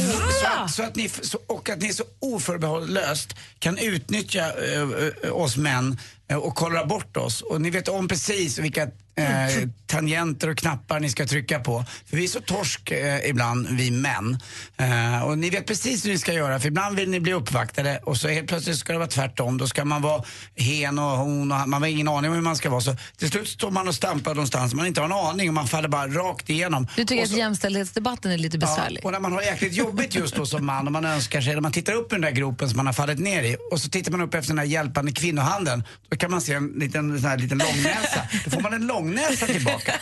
så, 0.43 0.47
att, 0.47 0.71
så 0.71 0.83
att 0.83 0.97
ni, 0.97 1.09
så, 1.09 1.39
och 1.47 1.71
att 1.71 1.81
ni 1.81 1.93
så 1.93 2.05
oförbehållslöst 2.19 3.37
kan 3.59 3.79
utnyttja 3.79 4.53
eh, 4.65 4.83
eh, 5.23 5.37
oss 5.37 5.57
män 5.57 5.99
och 6.33 6.55
kolla 6.55 6.87
bort 6.87 7.17
oss. 7.17 7.43
Och 7.43 7.61
ni 7.61 7.71
vet 7.71 7.89
om 7.89 8.09
precis 8.09 8.59
vilka 8.59 8.89
eh, 9.19 9.69
tangenter 9.87 10.49
och 10.49 10.59
knappar 10.59 11.01
ni 11.01 11.11
ska 11.11 11.27
trycka 11.27 11.59
på. 11.61 11.85
För 12.07 12.17
vi 12.17 12.25
är 12.25 12.29
så 12.29 12.41
torsk 12.41 12.91
eh, 12.91 13.29
ibland, 13.31 13.69
vi 13.71 13.91
män. 13.91 14.39
Eh, 14.77 15.23
och 15.23 15.39
ni 15.39 15.51
vet 15.51 15.67
precis 15.67 16.05
hur 16.05 16.11
ni 16.11 16.19
ska 16.19 16.33
göra. 16.33 16.61
För 16.61 16.69
ibland 16.69 16.97
vill 16.97 17.11
ni 17.11 17.21
bli 17.21 17.33
uppvaktade 17.33 18.01
och 18.05 18.17
så 18.17 18.29
helt 18.29 18.49
plötsligt 18.49 18.77
ska 18.79 18.93
det 18.93 18.99
vara 18.99 19.09
tvärtom. 19.09 19.59
Då 19.59 19.67
ska 19.67 19.85
man 19.85 20.03
vara 20.03 20.23
hen 20.57 20.99
och 20.99 21.05
hon 21.05 21.53
och 21.53 21.69
man 21.69 21.83
har 21.83 21.89
ingen 21.89 22.09
aning 22.09 22.31
om 22.31 22.35
hur 22.37 22.43
man 22.43 22.57
ska 22.57 22.71
vara. 22.71 22.81
Så 22.81 22.97
till 23.17 23.31
slut 23.31 23.49
står 23.49 23.71
man 23.71 23.89
och 23.89 23.95
stampar 23.95 24.35
någonstans. 24.35 24.75
Man 24.75 24.87
inte 24.87 25.01
har 25.01 25.07
en 25.07 25.13
aning 25.13 25.49
och 25.49 25.55
man 25.55 25.67
faller 25.69 25.89
bara 25.89 26.07
rakt 26.09 26.51
igenom. 26.51 26.87
Du 26.97 27.05
tycker 27.05 27.17
Och 27.23 27.25
att 27.25 27.31
så- 27.31 27.37
jämställdhetsdebatten 27.39 28.31
är 28.33 28.39
lite 28.39 28.59
besvärlig? 28.59 29.01
Ja, 29.03 29.07
och 29.07 29.13
när 29.13 29.21
man 29.21 29.33
har 29.33 29.43
jäkligt 29.43 29.73
jobbigt 29.75 30.15
just 30.15 30.37
då 30.37 30.47
som 30.47 30.67
man 30.67 30.87
och 30.87 30.93
man 30.93 31.05
önskar 31.05 31.41
sig, 31.41 31.55
när 31.55 31.61
man 31.61 31.73
tittar 31.73 31.93
upp 31.93 32.13
i 32.13 32.15
den 32.15 32.21
där 32.23 32.31
gropen 32.31 32.69
som 32.69 32.77
man 32.77 32.87
har 32.87 32.93
fallit 32.93 33.19
ner 33.19 33.43
i 33.43 33.57
och 33.71 33.81
så 33.81 33.89
tittar 33.89 34.13
man 34.13 34.21
upp 34.21 34.35
efter 34.35 34.49
den 34.49 34.57
där 34.57 34.65
hjälpande 34.65 35.13
kvinnohanden, 35.13 35.85
då 36.09 36.17
kan 36.17 36.31
man 36.31 36.41
se 36.41 36.53
en 36.53 36.69
liten, 36.69 37.21
sån 37.21 37.31
här 37.31 37.39
liten 37.39 37.59
långnäsa. 37.59 38.21
Då 38.45 38.51
får 38.51 38.61
man 38.61 38.73
en 38.75 38.87
långnäsa 39.17 39.47
tillbaka. 39.47 39.95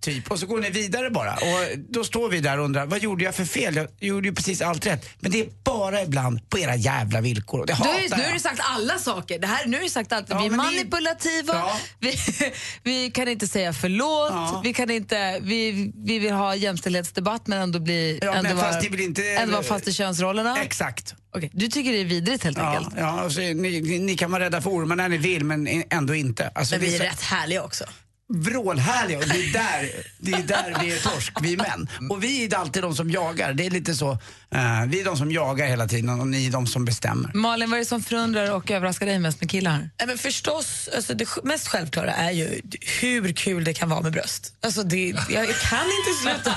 Typ. 0.00 0.30
Och 0.30 0.38
så 0.38 0.46
går 0.46 0.60
ni 0.60 0.70
vidare 0.70 1.10
bara. 1.10 1.32
Och 1.34 1.78
då 1.88 2.04
står 2.04 2.28
vi 2.28 2.40
där 2.40 2.58
och 2.58 2.64
undrar, 2.64 2.86
vad 2.86 2.98
gjorde 3.02 3.24
jag 3.24 3.34
för 3.34 3.44
fel? 3.44 3.76
Jag 3.76 3.88
gjorde 4.00 4.28
ju 4.28 4.34
precis 4.34 4.62
allt 4.62 4.86
rätt. 4.86 5.08
Men 5.20 5.30
det 5.32 5.40
är 5.40 5.48
bara 5.64 6.02
ibland 6.02 6.50
på 6.50 6.58
era 6.58 6.76
jävla 6.76 7.20
villkor. 7.20 7.60
Och 7.60 7.66
det 7.66 7.72
Du 7.72 7.76
hatar 7.76 7.92
har 7.92 8.00
ju, 8.00 8.08
nu 8.08 8.14
har 8.16 8.22
jag. 8.22 8.32
du 8.34 8.38
sagt 8.40 8.60
alla 8.64 8.98
saker. 8.98 9.38
Det 9.38 9.46
här, 9.46 9.66
nu 9.66 9.76
har 9.76 9.84
du 9.84 9.90
sagt 9.90 10.12
allt. 10.12 10.26
Ja, 10.28 10.38
vi 10.38 10.46
är 10.46 10.50
manipulativa, 10.50 11.54
Ja. 11.54 11.78
vi, 12.00 12.14
vi 12.82 13.10
kan 13.10 13.28
inte 13.28 13.48
säga 13.48 13.72
förlåt, 13.72 14.28
Ja. 14.32 14.60
vi, 14.64 14.74
kan 14.74 14.90
inte, 14.90 15.38
vi, 15.42 15.92
vi 15.96 16.18
vill 16.18 16.32
ha 16.32 16.54
jämställdhetsdebatt 16.54 17.46
men 17.46 17.58
ändå, 17.60 17.78
bli, 17.80 18.18
Ja, 18.22 18.32
ändå, 18.34 18.48
men 18.48 18.58
fast 18.58 18.82
ni 18.82 18.88
vill 18.88 19.00
inte- 19.00 19.22
ändå 19.30 19.52
vara 19.54 19.62
fast 19.62 19.88
i 19.88 19.92
könsrollerna. 19.92 20.62
Exakt. 20.62 21.14
Okej, 21.34 21.50
Du 21.52 21.68
tycker 21.68 21.92
det 21.92 22.00
är 22.00 22.04
vidrigt 22.04 22.44
helt 22.44 22.58
Ja, 22.58 22.64
enkelt? 22.76 22.94
ja, 22.98 23.22
och 23.24 23.32
så, 23.32 23.40
ni, 23.40 23.80
ni, 23.98 24.16
kan 24.16 24.30
vara 24.30 24.44
rädda 24.44 24.60
för 24.62 24.70
ormar 24.70 24.96
när 24.96 25.08
ni 25.08 25.16
vill 25.18 25.44
men 25.44 25.82
ändå 25.90 26.14
inte. 26.14 26.50
Alltså, 26.54 26.74
Men 26.74 26.80
vi 26.80 26.94
är 26.94 26.98
så- 26.98 27.04
rätt 27.04 27.20
härliga 27.22 27.62
också. 27.62 27.84
Vrålhärliga 28.32 29.18
och 29.18 29.24
det 29.24 29.44
är, 29.44 29.52
där, 29.52 29.90
det 30.18 30.32
är 30.32 30.42
där 30.42 30.76
vi 30.80 30.92
är 30.92 30.98
torsk, 30.98 31.32
vi 31.42 31.56
män. 31.56 31.88
Och 32.10 32.22
vi 32.24 32.44
är 32.44 32.54
alltid 32.54 32.82
de 32.82 32.94
som 32.94 33.10
jagar. 33.10 33.52
Det 33.52 33.66
är 33.66 33.70
lite 33.70 33.94
så, 33.94 34.10
eh, 34.10 34.84
vi 34.86 35.00
är 35.00 35.04
de 35.04 35.16
som 35.16 35.32
jagar 35.32 35.66
hela 35.66 35.88
tiden 35.88 36.20
och 36.20 36.26
ni 36.26 36.46
är 36.46 36.50
de 36.50 36.66
som 36.66 36.84
bestämmer. 36.84 37.30
Malin, 37.34 37.70
vad 37.70 37.76
är 37.76 37.80
det 37.80 37.88
som 37.88 38.02
förundrar 38.02 38.50
och 38.50 38.70
överraskar 38.70 39.06
dig 39.06 39.18
mest 39.18 39.40
med 39.40 39.50
killar? 39.50 39.90
Nej, 39.98 40.06
men 40.06 40.18
förstås, 40.18 40.88
alltså 40.96 41.14
det 41.14 41.28
mest 41.44 41.68
självklara 41.68 42.14
är 42.14 42.30
ju 42.30 42.60
hur 43.00 43.32
kul 43.32 43.64
det 43.64 43.74
kan 43.74 43.88
vara 43.88 44.00
med 44.00 44.12
bröst. 44.12 44.54
Alltså 44.60 44.82
det, 44.82 45.08
jag 45.08 45.46
kan 45.46 45.86
inte 45.86 46.22
sluta. 46.22 46.54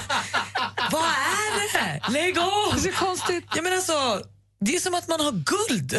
Vad 0.91 1.03
är 1.03 1.73
det 1.73 1.79
här? 1.79 2.01
Lägg 2.09 2.39
av! 2.39 2.81
Det 2.83 2.89
är 2.89 2.93
konstigt. 2.93 3.43
Ja, 3.55 3.61
men 3.61 3.73
alltså, 3.73 4.21
det 4.59 4.75
är 4.75 4.79
som 4.79 4.93
att 4.93 5.07
man 5.07 5.19
har 5.19 5.31
guld. 5.31 5.89
Det 5.89 5.97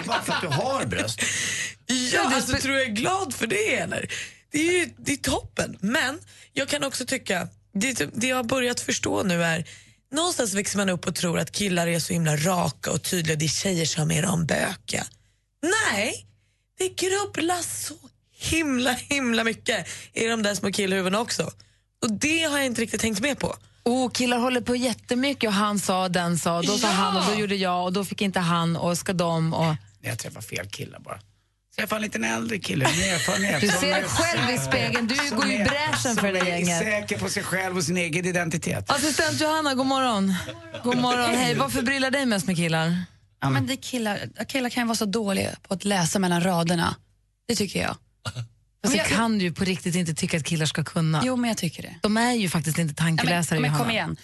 är 0.00 0.06
bara 0.06 0.22
för 0.22 0.32
att 0.32 0.40
du 0.40 0.48
har 0.48 0.84
bröst. 0.84 1.22
Ja, 1.86 2.34
alltså, 2.34 2.56
tror 2.56 2.74
jag 2.74 2.86
är 2.86 2.90
glad 2.92 3.34
för 3.34 3.46
det 3.46 3.74
eller? 3.76 4.12
Det 4.50 4.58
är 4.58 4.72
ju 4.72 4.88
det 4.98 5.12
är 5.12 5.16
toppen. 5.16 5.76
Men 5.80 6.18
jag 6.52 6.68
kan 6.68 6.84
också 6.84 7.06
tycka, 7.06 7.48
det, 7.72 8.08
det 8.14 8.26
jag 8.26 8.36
har 8.36 8.44
börjat 8.44 8.80
förstå 8.80 9.22
nu 9.22 9.44
är 9.44 9.64
Någonstans 10.12 10.54
växer 10.54 10.78
man 10.78 10.88
upp 10.88 11.06
och 11.06 11.14
tror 11.14 11.38
att 11.38 11.52
killar 11.52 11.86
är 11.86 12.00
så 12.00 12.12
himla 12.12 12.36
raka 12.36 12.90
och 12.90 13.02
tydliga. 13.02 13.36
Det 13.36 13.44
är 13.44 13.48
tjejer 13.48 13.86
som 13.86 14.10
är 14.10 14.22
de 14.22 14.46
böka. 14.46 15.06
Nej, 15.92 16.26
det 16.78 16.88
grubblas 16.88 17.86
så 17.86 17.94
himla 18.38 18.92
himla 18.92 19.44
mycket 19.44 19.88
i 20.12 20.26
de 20.26 20.42
där 20.42 20.54
små 20.54 20.72
killhuvudena 20.72 21.20
också. 21.20 21.42
Och 22.02 22.12
det 22.12 22.42
har 22.42 22.58
jag 22.58 22.66
inte 22.66 22.82
riktigt 22.82 23.00
tänkt 23.00 23.20
med 23.20 23.38
på. 23.38 23.56
Oh, 23.84 24.10
killar 24.10 24.38
håller 24.38 24.60
på 24.60 24.76
jättemycket 24.76 25.48
och 25.48 25.54
han 25.54 25.78
sa, 25.78 26.08
den 26.08 26.38
sa, 26.38 26.62
då 26.62 26.78
sa 26.78 26.86
Ja. 26.86 26.92
han 26.92 27.16
och 27.16 27.22
då 27.32 27.40
gjorde 27.40 27.56
jag 27.56 27.84
och 27.84 27.92
då 27.92 28.04
fick 28.04 28.22
inte 28.22 28.40
han 28.40 28.76
och 28.76 28.98
ska 28.98 29.12
de 29.12 29.54
och... 29.54 29.74
Jag 30.00 30.18
träffar 30.18 30.40
fel 30.40 30.68
killar 30.68 30.98
bara. 31.00 31.20
Träffa 31.78 31.96
en 31.96 32.02
liten 32.02 32.24
äldre 32.24 32.58
kille 32.58 32.84
med 32.84 33.14
erfarenhet. 33.14 33.60
Du 33.60 33.68
ser 33.68 33.94
dig 33.94 34.04
själv 34.04 34.50
i 34.50 34.58
spegeln. 34.58 35.06
Du 35.06 35.14
som 35.16 35.36
går 35.36 35.46
i 35.46 35.56
är- 35.56 35.64
bräschen 35.64 36.16
för 36.16 36.32
det 36.32 36.38
Som 36.38 36.48
är 36.48 36.52
gänget. 36.52 36.78
säker 36.78 37.18
på 37.18 37.28
sig 37.28 37.42
själv 37.42 37.76
och 37.76 37.84
sin 37.84 37.96
egen 37.96 38.26
identitet. 38.26 38.90
Assistent 38.90 39.40
Johanna, 39.40 39.74
god 39.74 39.86
morgon. 39.86 40.34
God 40.84 40.96
morgon. 40.96 41.30
Hej, 41.34 41.54
vad 41.54 41.72
förbryllar 41.72 42.10
dig 42.10 42.26
mest 42.26 42.46
med 42.46 42.56
killar? 42.56 43.04
Ja, 43.40 43.50
men 43.50 43.66
det 43.66 43.76
killar, 43.76 44.44
killar 44.48 44.70
kan 44.70 44.82
ju 44.82 44.86
vara 44.86 44.96
så 44.96 45.04
dåliga 45.04 45.50
på 45.68 45.74
att 45.74 45.84
läsa 45.84 46.18
mellan 46.18 46.40
raderna. 46.44 46.94
Det 47.48 47.54
tycker 47.54 47.82
jag. 47.82 47.96
Fast 48.84 48.96
jag- 48.96 49.06
kan 49.06 49.38
du 49.38 49.44
ju 49.44 49.52
på 49.52 49.64
riktigt 49.64 49.94
inte 49.94 50.14
tycka 50.14 50.36
att 50.36 50.44
killar 50.44 50.66
ska 50.66 50.84
kunna. 50.84 51.22
Jo, 51.24 51.36
men 51.36 51.48
jag 51.48 51.56
tycker 51.58 51.82
det. 51.82 51.94
De 52.02 52.16
är 52.16 52.32
ju 52.32 52.48
faktiskt 52.48 52.78
inte 52.78 52.94
Ja, 52.98 53.04
men, 53.04 53.16
tankeläsare, 53.16 53.60
men 53.60 53.78
kom 53.78 53.90
igen. 53.90 54.16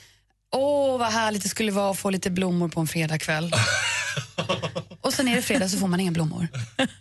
Åh, 0.52 0.98
vad 0.98 1.12
härligt 1.12 1.42
det 1.42 1.48
skulle 1.48 1.72
vara 1.72 1.90
att 1.90 1.98
få 1.98 2.10
lite 2.10 2.30
blommor 2.30 2.68
på 2.68 2.80
en 2.80 2.86
fredagkväll. 2.86 3.52
Och 5.00 5.12
sen 5.14 5.28
är 5.28 5.36
det 5.36 5.42
fredag 5.42 5.68
så 5.68 5.78
får 5.78 5.88
man 5.88 6.00
inga 6.00 6.12
blommor. 6.12 6.48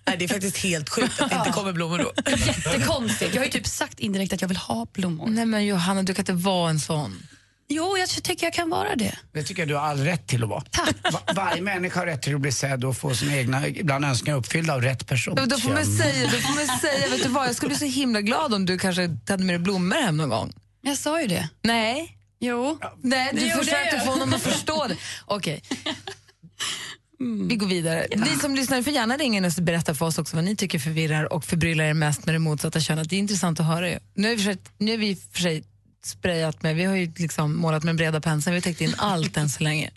Nej, 0.05 0.17
det 0.17 0.23
är 0.25 0.27
faktiskt 0.27 0.57
helt 0.57 0.89
sjukt 0.89 1.21
att 1.21 1.29
det 1.29 1.35
inte 1.35 1.51
kommer 1.51 1.73
blommor 1.73 1.97
då. 1.97 2.11
Jättekonstigt. 2.47 3.33
Jag 3.33 3.41
har 3.41 3.45
ju 3.45 3.51
typ 3.51 3.67
sagt 3.67 3.99
indirekt 3.99 4.33
att 4.33 4.41
jag 4.41 4.47
vill 4.47 4.57
ha 4.57 4.87
blommor. 4.93 5.27
Nej 5.27 5.45
men 5.45 5.65
Johanna, 5.65 6.03
du 6.03 6.13
kan 6.13 6.21
inte 6.21 6.33
vara 6.33 6.69
en 6.69 6.79
sån. 6.79 7.27
Jo, 7.69 7.97
jag 7.97 8.09
tycker 8.09 8.45
jag 8.45 8.53
kan 8.53 8.69
vara 8.69 8.95
det. 8.95 9.15
Det 9.33 9.43
tycker 9.43 9.61
jag 9.61 9.69
du 9.69 9.75
har 9.75 9.81
all 9.81 9.97
rätt 9.99 10.27
till 10.27 10.43
att 10.43 10.49
vara. 10.49 10.63
Va- 11.11 11.21
varje 11.35 11.61
människa 11.61 11.99
har 11.99 12.05
rätt 12.05 12.21
till 12.21 12.35
att 12.35 12.41
bli 12.41 12.51
sedd 12.51 12.83
och 12.83 12.97
få 12.97 13.15
sina 13.15 13.37
egna 13.37 13.67
ibland 13.67 14.05
önskningar 14.05 14.37
uppfyllda 14.37 14.73
av 14.73 14.81
rätt 14.81 15.07
person. 15.07 15.35
Då 15.47 15.57
får 15.57 15.69
man 15.69 15.85
säga, 15.85 16.23
då 16.31 16.37
får 16.37 16.55
man 16.67 16.79
säga 16.79 17.09
vet 17.09 17.23
du 17.23 17.29
vad, 17.29 17.47
jag 17.47 17.55
skulle 17.55 17.69
bli 17.69 17.77
så 17.77 17.85
himla 17.85 18.21
glad 18.21 18.53
om 18.53 18.65
du 18.65 18.77
kanske 18.77 19.01
hade 19.27 19.43
med 19.43 19.55
dig 19.55 19.59
blommor 19.59 19.95
hem 19.95 20.17
någon 20.17 20.29
gång. 20.29 20.53
Jag 20.81 20.97
sa 20.97 21.21
ju 21.21 21.27
det. 21.27 21.49
Nej. 21.63 22.17
Jo. 22.41 22.79
Nej, 23.01 23.29
Det 23.33 23.39
du 23.39 23.45
gjorde 23.47 23.63
försökte 23.63 23.99
få 23.99 24.11
honom 24.11 24.33
att 24.33 24.41
förstå 24.41 24.87
det. 24.87 24.97
Okej. 25.25 25.61
Vi 27.49 27.55
går 27.55 27.67
vidare. 27.67 28.07
Ni 28.15 28.35
som 28.41 28.55
lyssnar 28.55 28.81
får 28.81 28.93
gärna 28.93 29.17
ringa 29.17 29.37
in 29.37 29.45
och 29.45 29.51
berätta 29.63 29.95
för 29.95 30.05
oss 30.05 30.17
också 30.17 30.35
vad 30.35 30.45
ni 30.45 30.55
tycker 30.55 30.79
förvirrar 30.79 31.33
och 31.33 31.45
förbryllar 31.45 31.83
er 31.85 31.93
mest 31.93 32.25
med 32.25 32.35
det 32.35 32.39
motsatta 32.39 32.79
könet. 32.79 33.09
Det 33.09 33.15
är 33.15 33.19
intressant 33.19 33.59
att 33.59 33.65
höra. 33.65 33.89
ju. 33.89 33.99
Nu 34.13 34.27
har 34.27 34.35
vi, 34.35 34.37
försökt, 34.37 34.71
nu 34.77 34.91
har 34.91 34.97
vi 34.97 35.15
för 35.31 35.41
sig 35.41 35.63
sprayat 36.05 36.63
med, 36.63 36.75
vi 36.75 36.83
har 36.83 36.95
ju 36.95 37.13
liksom 37.17 37.55
målat 37.55 37.83
med 37.83 37.95
breda 37.95 38.21
pensel, 38.21 38.53
vi 38.53 38.57
har 38.57 38.61
täckt 38.61 38.81
in 38.81 38.93
allt 38.97 39.37
än 39.37 39.49
så 39.49 39.63
länge. 39.63 39.91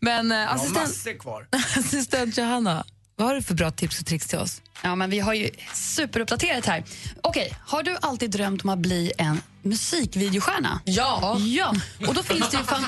Men 0.00 0.32
eh, 0.32 0.38
Jag 0.38 0.46
har 0.46 0.54
assistent, 0.54 0.88
massor 0.88 1.18
kvar. 1.18 1.46
assistent 1.78 2.38
Johanna, 2.38 2.84
vad 3.20 3.28
har 3.28 3.34
du 3.34 3.42
för 3.42 3.54
bra 3.54 3.70
tips 3.70 4.00
och 4.00 4.06
tricks 4.06 4.26
till 4.26 4.38
oss? 4.38 4.62
Ja, 4.82 4.94
men 4.94 5.10
vi 5.10 5.18
har 5.18 5.34
ju 5.34 5.50
superuppdaterat 5.74 6.66
här. 6.66 6.84
Okej, 7.22 7.52
har 7.66 7.82
du 7.82 7.96
alltid 8.00 8.30
drömt 8.30 8.64
om 8.64 8.70
att 8.70 8.78
bli 8.78 9.12
en 9.18 9.40
musikvideostjärna? 9.62 10.80
Ja. 10.84 11.36
Ja, 11.38 11.74
och 12.06 12.14
då 12.14 12.22
finns 12.22 12.50
det 12.50 12.56
ju 12.56 12.62
fan... 12.62 12.84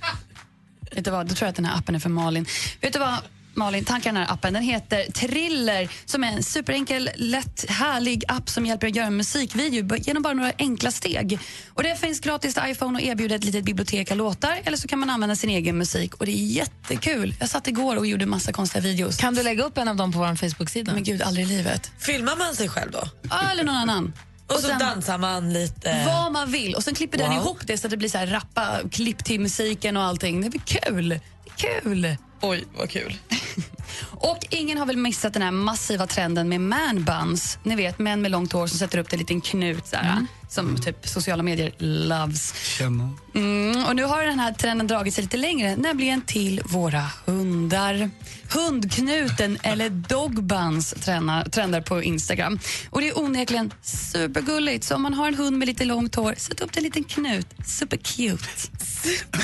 Vet 0.90 1.04
du 1.04 1.10
vad, 1.10 1.26
då 1.26 1.34
tror 1.34 1.46
jag 1.46 1.50
att 1.50 1.56
den 1.56 1.64
här 1.64 1.78
appen 1.78 1.94
är 1.94 1.98
för 1.98 2.08
Malin. 2.10 2.46
Vet 2.80 2.92
du 2.92 2.98
vad, 2.98 3.14
Malin, 3.56 3.84
tanka 3.84 4.08
den 4.08 4.16
här 4.16 4.32
appen. 4.32 4.52
Den 4.54 4.62
heter 4.62 5.12
Triller 5.12 5.88
som 6.04 6.24
är 6.24 6.28
en 6.32 6.42
superenkel, 6.42 7.10
lätt, 7.16 7.70
härlig 7.70 8.24
app 8.28 8.48
som 8.50 8.66
hjälper 8.66 8.86
dig 8.86 8.90
att 8.90 8.96
göra 8.96 9.06
en 9.06 9.16
musikvideo 9.16 9.96
genom 9.96 10.22
bara 10.22 10.34
några 10.34 10.52
enkla 10.58 10.90
steg. 10.90 11.38
Och 11.74 11.82
Det 11.82 11.96
finns 12.00 12.20
gratis 12.20 12.54
till 12.54 12.62
iPhone 12.66 12.98
och 12.98 13.04
erbjuder 13.04 13.36
ett 13.36 13.44
litet 13.44 13.64
bibliotek 13.64 14.10
av 14.10 14.16
låtar 14.16 14.60
eller 14.64 14.76
så 14.76 14.88
kan 14.88 14.98
man 14.98 15.10
använda 15.10 15.36
sin 15.36 15.50
egen 15.50 15.78
musik 15.78 16.14
och 16.14 16.26
det 16.26 16.32
är 16.32 16.46
jättekul. 16.46 17.34
Jag 17.40 17.48
satt 17.48 17.66
igår 17.68 17.96
och 17.96 18.06
gjorde 18.06 18.26
massa 18.26 18.52
konstiga 18.52 18.82
videos. 18.82 19.16
Kan 19.16 19.34
du 19.34 19.42
lägga 19.42 19.64
upp 19.64 19.78
en 19.78 19.88
av 19.88 19.96
dem 19.96 20.12
på 20.12 20.18
vår 20.18 20.34
Facebook-sida? 20.36 20.92
Men 20.94 21.02
gud, 21.04 21.22
aldrig 21.22 21.46
i 21.46 21.48
livet. 21.48 21.90
Filmar 21.98 22.36
man 22.36 22.54
sig 22.54 22.68
själv 22.68 22.90
då? 22.90 23.02
Ja, 23.30 23.50
Eller 23.52 23.64
någon 23.64 23.74
annan. 23.76 24.12
Och, 24.46 24.54
så 24.54 24.68
sen- 24.68 24.78
dansar 24.78 25.18
man 25.18 25.52
lite. 25.52 26.04
Vad 26.06 26.32
man 26.32 26.50
vill. 26.52 26.74
Och 26.74 26.84
Sen 26.84 26.94
klipper 26.94 27.18
den 27.18 27.30
Wow. 27.30 27.38
ihop 27.38 27.58
det 27.66 27.78
så 27.78 27.86
att 27.86 27.90
det 27.90 27.96
blir 27.96 28.08
så 28.08 28.18
här 28.18 28.26
rappa 28.26 28.78
klipp 28.90 29.24
till 29.24 29.40
musiken 29.40 29.96
och 29.96 30.02
allting. 30.02 30.40
Det 30.40 30.50
blir 30.50 30.60
kul. 30.60 31.08
Det 31.08 31.14
är 31.66 31.80
kul. 31.82 32.16
Oj, 32.46 32.64
vad 32.76 32.90
kul. 32.90 33.16
Och 34.10 34.38
ingen 34.50 34.78
har 34.78 34.86
väl 34.86 34.96
missat 34.96 35.32
den 35.32 35.42
här 35.42 35.50
massiva 35.50 36.06
trenden 36.06 36.48
med 36.48 36.60
man 36.60 37.04
buns. 37.04 37.58
Ni 37.62 37.76
vet, 37.76 37.98
män 37.98 38.22
med 38.22 38.30
långt 38.30 38.52
hår 38.52 38.66
som 38.66 38.78
sätter 38.78 38.98
upp 38.98 39.12
en 39.12 39.18
liten 39.18 39.40
knut 39.40 39.86
så 39.86 39.96
här, 39.96 40.26
som 40.54 40.76
typ 40.76 41.08
sociala 41.08 41.42
medier 41.42 41.72
loves. 41.78 42.54
Mm, 43.34 43.84
och 43.84 43.96
nu 43.96 44.04
har 44.04 44.24
den 44.24 44.38
här 44.38 44.52
trenden 44.52 44.86
dragit 44.86 45.14
sig 45.14 45.22
lite 45.24 45.36
längre, 45.36 45.76
nämligen 45.76 46.22
till 46.22 46.60
våra 46.64 47.10
hundar. 47.24 48.10
Hundknuten 48.52 49.58
eller 49.62 49.90
dogbuns 49.90 50.94
trendar, 51.00 51.80
på 51.80 52.02
Instagram. 52.02 52.58
Och 52.90 53.00
Det 53.00 53.08
är 53.08 53.18
onekligen 53.18 53.72
supergulligt. 53.82 54.84
Så 54.84 54.94
om 54.94 55.02
man 55.02 55.14
har 55.14 55.28
en 55.28 55.34
hund 55.34 55.58
med 55.58 55.68
lite 55.68 55.84
långt 55.84 56.14
hår, 56.14 56.34
sätt 56.38 56.60
upp 56.60 56.76
en 56.76 56.82
liten 56.82 57.04
knut. 57.04 57.46
Supercute. 57.66 58.44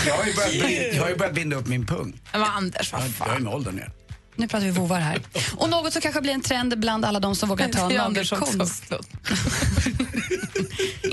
Jag 0.07 0.14
har 0.17 0.25
ju 0.25 0.35
börjat, 0.35 0.95
jag 0.95 1.02
har 1.02 1.09
ju 1.09 1.17
börjat 1.17 1.35
binda 1.35 1.57
upp 1.57 1.67
min 1.67 1.87
pung. 1.87 2.21
Men 2.33 2.43
Anders, 2.43 2.93
vad 2.93 3.02
fan. 3.02 3.29
jag 3.29 3.37
är 3.37 3.40
med 3.40 3.55
åldern 3.55 3.75
nu. 3.75 3.90
Nu 4.37 4.49
pratar 4.49 4.67
vi 4.67 4.73
vovar 4.73 5.00
här. 5.00 5.21
Och 5.57 5.71
något 5.71 5.93
som 5.93 6.02
kanske 6.02 6.21
blir 6.21 6.33
en 6.33 6.40
trend 6.40 6.79
bland 6.81 7.05
alla 7.05 7.21
de 7.21 7.37
som 7.37 7.49
vågar 7.49 7.69
ta 7.69 7.88
nagelkonst. 7.88 8.93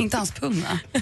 Inte 0.07 0.17
hans 0.17 0.31
pung, 0.31 0.61
va? 0.61 0.79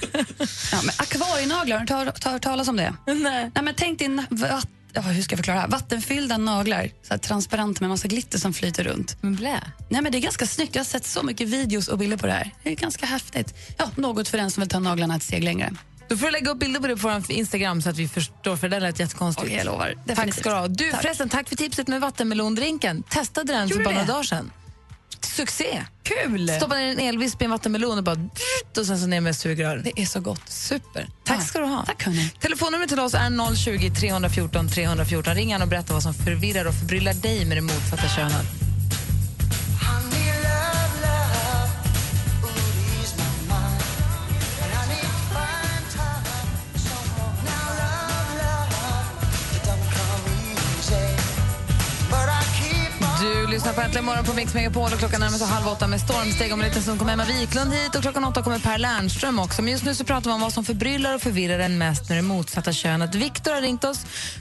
Ja, 0.71 0.79
men 0.83 0.93
akvarienaglar, 0.97 1.77
har 1.89 2.05
du 2.05 2.29
hört- 2.29 2.41
talas 2.41 2.67
om 2.67 2.75
det? 2.77 2.93
Nej. 3.07 3.15
Nej, 3.55 3.63
men 3.63 3.73
tänk 3.77 3.99
dig 3.99 4.07
na- 4.07 4.25
vatt, 4.29 4.67
ja, 4.93 5.01
hur 5.01 5.21
ska 5.21 5.33
jag 5.33 5.37
förklara 5.39 5.55
det 5.57 5.61
här? 5.61 5.67
vattenfyllda 5.69 6.37
naglar, 6.37 6.89
så 7.03 7.13
här 7.13 7.17
transparent 7.17 7.79
med 7.79 7.89
massa 7.89 8.07
glitter 8.07 8.39
som 8.39 8.53
flyter 8.53 8.83
runt. 8.83 9.17
Men 9.21 9.35
blä. 9.35 9.61
Nej, 9.89 10.01
men 10.01 10.11
det 10.11 10.17
är 10.17 10.19
ganska 10.21 10.47
snyggt. 10.47 10.75
Jag 10.75 10.79
har 10.79 10.85
sett 10.85 11.05
så 11.05 11.23
mycket 11.23 11.47
videos 11.49 11.87
och 11.87 11.97
bilder 11.97 12.17
på 12.17 12.25
det 12.27 12.33
här. 12.33 12.51
Det 12.63 12.71
är 12.71 12.75
ganska 12.75 13.05
häftigt. 13.05 13.53
Ja, 13.77 13.89
något 13.95 14.27
för 14.27 14.37
den 14.37 14.51
som 14.51 14.61
vill 14.61 14.69
ta 14.69 14.79
naglarna 14.79 15.15
ett 15.15 15.23
steg 15.23 15.43
längre. 15.43 15.71
Du 16.09 16.17
får 16.17 16.31
lägga 16.31 16.51
upp 16.51 16.59
bilder 16.59 16.79
på 16.79 16.87
det 16.87 16.97
på 16.97 17.07
vår 17.09 17.31
Instagram 17.31 17.81
så 17.81 17.89
att 17.89 17.97
vi 17.97 18.07
förstår, 18.07 18.57
för 18.57 18.69
det 18.69 18.79
lät 18.79 18.99
jättekonstigt. 18.99 19.45
Okej, 19.47 19.57
jag 19.57 19.65
lovar. 19.65 19.95
Tack 20.15 20.33
ska 20.33 20.49
du 20.49 20.55
ha. 20.55 20.67
Du, 20.67 20.91
Tack. 20.91 21.01
förresten, 21.01 21.29
tack 21.29 21.49
för 21.49 21.55
tipset 21.55 21.87
med 21.87 22.01
vattenmelondrinken. 22.01 23.03
Testade 23.03 23.53
den 23.53 23.67
för 23.67 23.75
Gjorde 23.75 23.83
bara 23.85 23.93
några 23.93 24.07
dagar 24.07 24.23
sedan. 24.23 24.51
Succé! 25.21 25.85
Kul! 26.03 26.49
Stoppa 26.49 26.75
ner 26.75 26.87
en 26.91 26.99
elvisp 26.99 27.41
i 27.41 27.45
en 27.45 27.51
vattenmelon 27.51 27.97
och 27.97 28.03
bara 28.03 28.17
och 28.77 28.85
sen 28.85 28.99
så 28.99 29.07
ner 29.07 29.21
med 29.21 29.35
sugrör. 29.35 29.81
Det 29.83 30.01
är 30.01 30.05
så 30.05 30.19
gott. 30.19 30.49
Super. 30.49 31.07
Tack 31.23 31.39
Ja. 31.39 31.43
ska 31.43 31.59
du 31.59 31.65
ha. 31.65 31.85
Tack, 31.85 32.03
hörni. 32.03 32.31
Telefonnumret 32.39 32.89
till 32.89 32.99
oss 32.99 33.13
är 33.13 33.55
020 33.55 33.91
314 33.91 34.69
314. 34.69 35.35
Ring 35.35 35.61
och 35.61 35.67
berätta 35.67 35.93
vad 35.93 36.03
som 36.03 36.13
förvirrar 36.13 36.65
och 36.65 36.73
förbryllar 36.73 37.13
dig 37.13 37.45
med 37.45 37.57
det 37.57 37.61
motsatta 37.61 38.07
könet. 38.15 38.64
Lyssnar 53.55 53.73
på 53.73 53.81
Äntligen 53.81 54.05
morgon 54.05 54.25
på 54.29 54.33
Mix 54.33 54.53
Megapol 54.53 54.89
och 54.93 54.99
klockan 55.03 55.19
närmar 55.23 55.39
sig 55.41 55.47
halv 55.55 55.67
åtta 55.73 55.85
med 55.93 55.99
stormsteg. 56.07 56.47
Om 56.53 56.59
en 56.61 56.67
liten 56.69 56.83
stund 56.85 56.97
kommer 56.99 57.13
Emma 57.13 57.25
Wiklund 57.33 57.71
hit 57.77 57.95
och 57.95 58.01
klockan 58.05 58.23
åtta 58.29 58.39
kommer 58.45 58.59
Per 58.69 58.77
Lernström 58.85 59.37
också. 59.45 59.57
Men 59.61 59.71
just 59.75 59.85
nu 59.87 59.93
så 59.99 60.03
pratar 60.11 60.27
vi 60.29 60.33
om 60.37 60.41
vad 60.47 60.53
som 60.57 60.63
förbryllar 60.71 61.11
och 61.15 61.21
förvirrar 61.27 61.59
en 61.67 61.77
mest 61.83 62.03
med 62.09 62.17
det 62.17 62.27
motsatta 62.33 62.71
könet. 62.83 63.15
Viktor 63.25 63.51
har 63.57 63.61
ringt 63.67 63.83
oss 63.91 63.99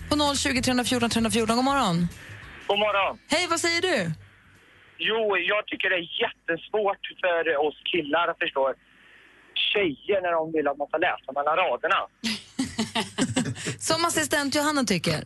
på 0.08 0.14
020 0.36 0.62
314 0.62 1.10
314. 1.10 1.56
God 1.56 1.64
morgon. 1.70 1.96
God 2.70 2.78
morgon. 2.84 3.12
Hej, 3.34 3.44
vad 3.52 3.60
säger 3.60 3.82
du? 3.90 3.98
Jo, 5.08 5.20
jag 5.52 5.62
tycker 5.68 5.86
det 5.92 5.98
är 6.04 6.08
jättesvårt 6.24 7.04
för 7.22 7.42
oss 7.66 7.78
killar 7.92 8.24
att 8.30 8.38
förstå 8.44 8.62
tjejer 9.70 10.18
när 10.24 10.32
de 10.38 10.42
vill 10.56 10.66
att 10.68 10.78
man 10.78 10.88
ska 10.90 10.98
läsa 11.08 11.28
mellan 11.38 11.56
raderna. 11.62 12.00
Som 13.88 14.04
assistent 14.04 14.54
Johanna 14.54 14.84
tycker. 14.84 15.20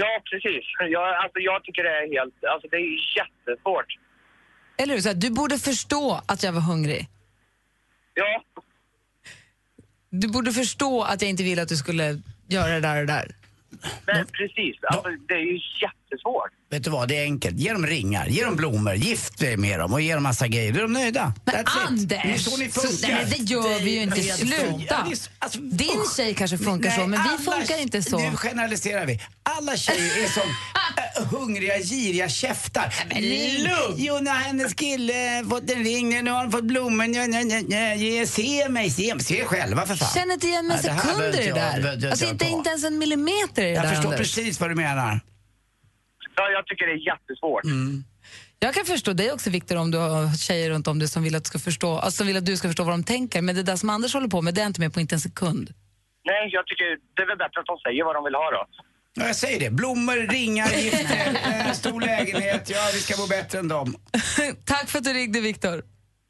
Ja, 0.00 0.10
precis. 0.30 0.64
Jag, 0.96 1.06
alltså, 1.22 1.38
jag 1.50 1.64
tycker 1.64 1.82
det 1.82 1.94
är 2.02 2.06
helt... 2.16 2.34
Alltså, 2.52 2.68
det 2.72 2.76
är 2.76 2.90
jättesvårt. 3.18 3.90
Eller 4.80 4.94
hur? 4.94 5.00
Så 5.00 5.08
här, 5.08 5.16
du 5.16 5.30
borde 5.30 5.58
förstå 5.58 6.20
att 6.26 6.42
jag 6.42 6.52
var 6.52 6.60
hungrig. 6.60 7.06
Ja, 8.14 8.42
Du 10.10 10.28
borde 10.28 10.52
förstå 10.52 11.02
att 11.02 11.22
jag 11.22 11.28
inte 11.30 11.42
ville 11.42 11.62
att 11.62 11.68
du 11.68 11.76
skulle 11.76 12.06
göra 12.48 12.74
det 12.74 12.80
där 12.80 13.00
och 13.00 13.06
där. 13.06 13.26
men 14.06 14.26
precis. 14.26 14.76
Alltså, 14.82 15.08
det 15.28 15.34
är 15.34 15.46
ju 15.52 15.58
jättesvårt. 16.10 16.50
Vet 16.70 16.84
du 16.84 16.90
vad, 16.90 17.08
det 17.08 17.16
är 17.18 17.22
enkelt. 17.22 17.58
Ge 17.58 17.72
dem 17.72 17.86
ringar, 17.86 18.26
ge 18.26 18.44
dem 18.44 18.56
blommor, 18.56 18.94
gift 18.94 19.38
dig 19.38 19.56
med 19.56 19.78
dem 19.80 19.92
och 19.92 20.00
ge 20.00 20.14
dem 20.14 20.22
massa 20.22 20.48
grejer. 20.48 20.72
Då 20.72 20.78
är 20.78 20.82
de 20.82 20.92
nöjda. 20.92 21.32
Men 21.44 21.54
That's 21.54 21.60
it. 21.60 21.86
Anders! 21.86 22.08
Det 22.08 22.14
är 22.16 22.38
så 22.38 22.56
ni 22.56 22.70
Så- 22.70 22.80
funkar. 22.80 23.08
nej, 23.08 23.26
det 23.30 23.36
gör 23.54 23.78
vi 23.84 23.90
ju 23.94 24.02
inte. 24.02 24.20
Ja, 24.20 24.34
Sluta! 24.36 25.04
det 25.06 25.12
är 25.12 25.16
så- 25.16 25.30
alltså, 25.38 25.58
Din 25.60 26.04
tjej 26.16 26.34
kanske 26.34 26.58
funkar 26.58 26.90
så, 26.90 27.06
men 27.06 27.20
vi 27.38 27.44
funkar 27.44 27.80
inte 27.82 28.02
så. 28.02 28.18
Nu 28.18 28.36
generaliserar 28.36 29.06
vi. 29.06 29.20
Alla 29.42 29.76
tjejer 29.76 30.24
är 30.24 30.28
som 30.28 30.42
äh, 30.42 31.24
hungriga, 31.38 31.78
giriga 31.78 32.28
käftar. 32.28 32.94
Lugn! 33.58 33.94
Jo, 33.96 34.18
när 34.22 34.32
hennes 34.34 34.74
kille 34.74 35.44
fått 35.50 35.70
en 35.70 35.84
ring, 35.84 36.24
nu 36.24 36.30
har 36.30 36.38
han 36.38 36.50
fått 36.52 36.64
blommor. 36.64 37.06
Nja, 37.06 37.26
nja, 37.26 37.40
nja, 37.40 37.60
nja, 37.60 37.94
ge, 37.94 38.26
se 38.26 38.68
mig, 38.68 38.90
se 38.90 39.14
mig. 39.14 39.24
Se 39.24 39.44
själv, 39.44 39.76
för 39.86 39.94
fan. 39.96 40.08
Känner 40.14 40.34
inte 40.34 40.46
igen 40.46 40.72
sekunder 40.82 41.04
behöver 41.04 41.28
i 41.28 41.36
det 41.36 41.44
jag- 41.44 41.56
där. 42.00 42.10
Alltså 42.10 42.24
jag 42.24 42.34
inte, 42.34 42.44
inte 42.46 42.68
ens 42.70 42.84
en 42.84 42.98
millimeter 42.98 43.62
i 43.62 43.64
det 43.64 43.70
Jag 43.72 43.84
där, 43.84 43.90
förstår 43.90 44.12
Anders. 44.12 44.34
precis 44.36 44.60
vad 44.60 44.70
du 44.70 44.74
menar. 44.74 45.20
Ja, 46.38 46.44
jag 46.56 46.66
tycker 46.66 46.86
det 46.86 46.92
är 46.92 47.06
jättesvårt. 47.12 47.64
Jag 48.60 48.74
kan 48.74 48.84
förstå 48.84 49.12
dig 49.12 49.32
också, 49.32 49.50
Viktor, 49.50 49.76
om 49.76 49.90
du 49.90 49.98
har 49.98 50.36
tjejer 50.36 50.70
runt 50.70 50.86
om 50.88 50.98
dig 50.98 51.08
som 51.08 51.22
vill 51.22 51.36
att 51.36 51.44
du 51.44 51.48
ska 51.48 51.58
förstå, 51.58 51.90
alltså, 51.98 52.16
som 52.18 52.26
vill 52.26 52.36
att 52.36 52.46
du 52.46 52.56
ska 52.56 52.68
förstå 52.68 52.84
vad 52.84 52.92
de 52.92 53.04
tänker. 53.04 53.42
Men 53.42 53.54
det 53.56 53.62
där 53.62 53.76
som 53.76 53.90
Anders 53.90 54.14
håller 54.14 54.28
på 54.28 54.42
med, 54.42 54.54
det 54.54 54.60
är 54.60 54.62
jag 54.62 54.70
inte 54.70 54.80
med 54.80 54.94
på 54.94 55.00
inte 55.00 55.14
en 55.14 55.20
sekund. 55.20 55.70
Nej, 56.24 56.48
jag 56.52 56.66
tycker 56.66 56.84
det 57.14 57.22
är 57.22 57.26
väl 57.26 57.38
bättre 57.38 57.60
att 57.60 57.66
de 57.66 57.78
säger 57.78 58.04
vad 58.04 58.14
de 58.16 58.24
vill 58.24 58.34
ha 58.34 58.50
då. 58.50 58.66
Ja, 59.14 59.26
jag 59.26 59.36
säger 59.36 59.60
det. 59.60 59.70
Blommor, 59.70 60.16
ringar, 60.16 60.68
gifter, 60.68 61.72
stor 61.72 62.00
lägenhet. 62.00 62.70
Ja, 62.70 62.90
vi 62.94 62.98
ska 63.00 63.16
bo 63.22 63.28
bättre 63.28 63.58
än 63.58 63.68
dem. 63.68 63.94
Tack 64.64 64.88
för 64.88 64.98
att 64.98 65.04
du 65.04 65.12
ringde, 65.12 65.40
Viktor. 65.40 65.82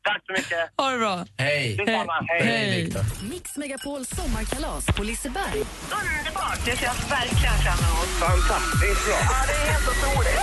Tack 0.04 0.22
så 0.26 0.32
mycket. 0.32 0.58
Ha 0.76 0.90
det 0.90 0.98
bra. 0.98 1.24
Hej. 1.38 1.76
Detsamma. 1.76 2.12
Hej. 2.28 2.46
Hej. 2.46 2.84
Viktor. 2.84 3.02
Mix 3.30 3.56
Megapols 3.56 4.08
sommarkalas 4.16 4.86
på 4.86 5.02
Liseberg. 5.02 5.58
Underbart! 6.00 6.58
Det 6.64 6.76
ser 6.76 6.86
jag 6.86 6.94
verkligen 7.18 7.58
fram 7.64 7.78
emot. 7.88 8.08
Fantastiskt 8.24 9.06
bra. 9.06 9.18
Ja, 9.20 9.38
det 9.46 9.52
är 9.52 9.72
helt 9.72 9.88
otroligt. 9.88 10.40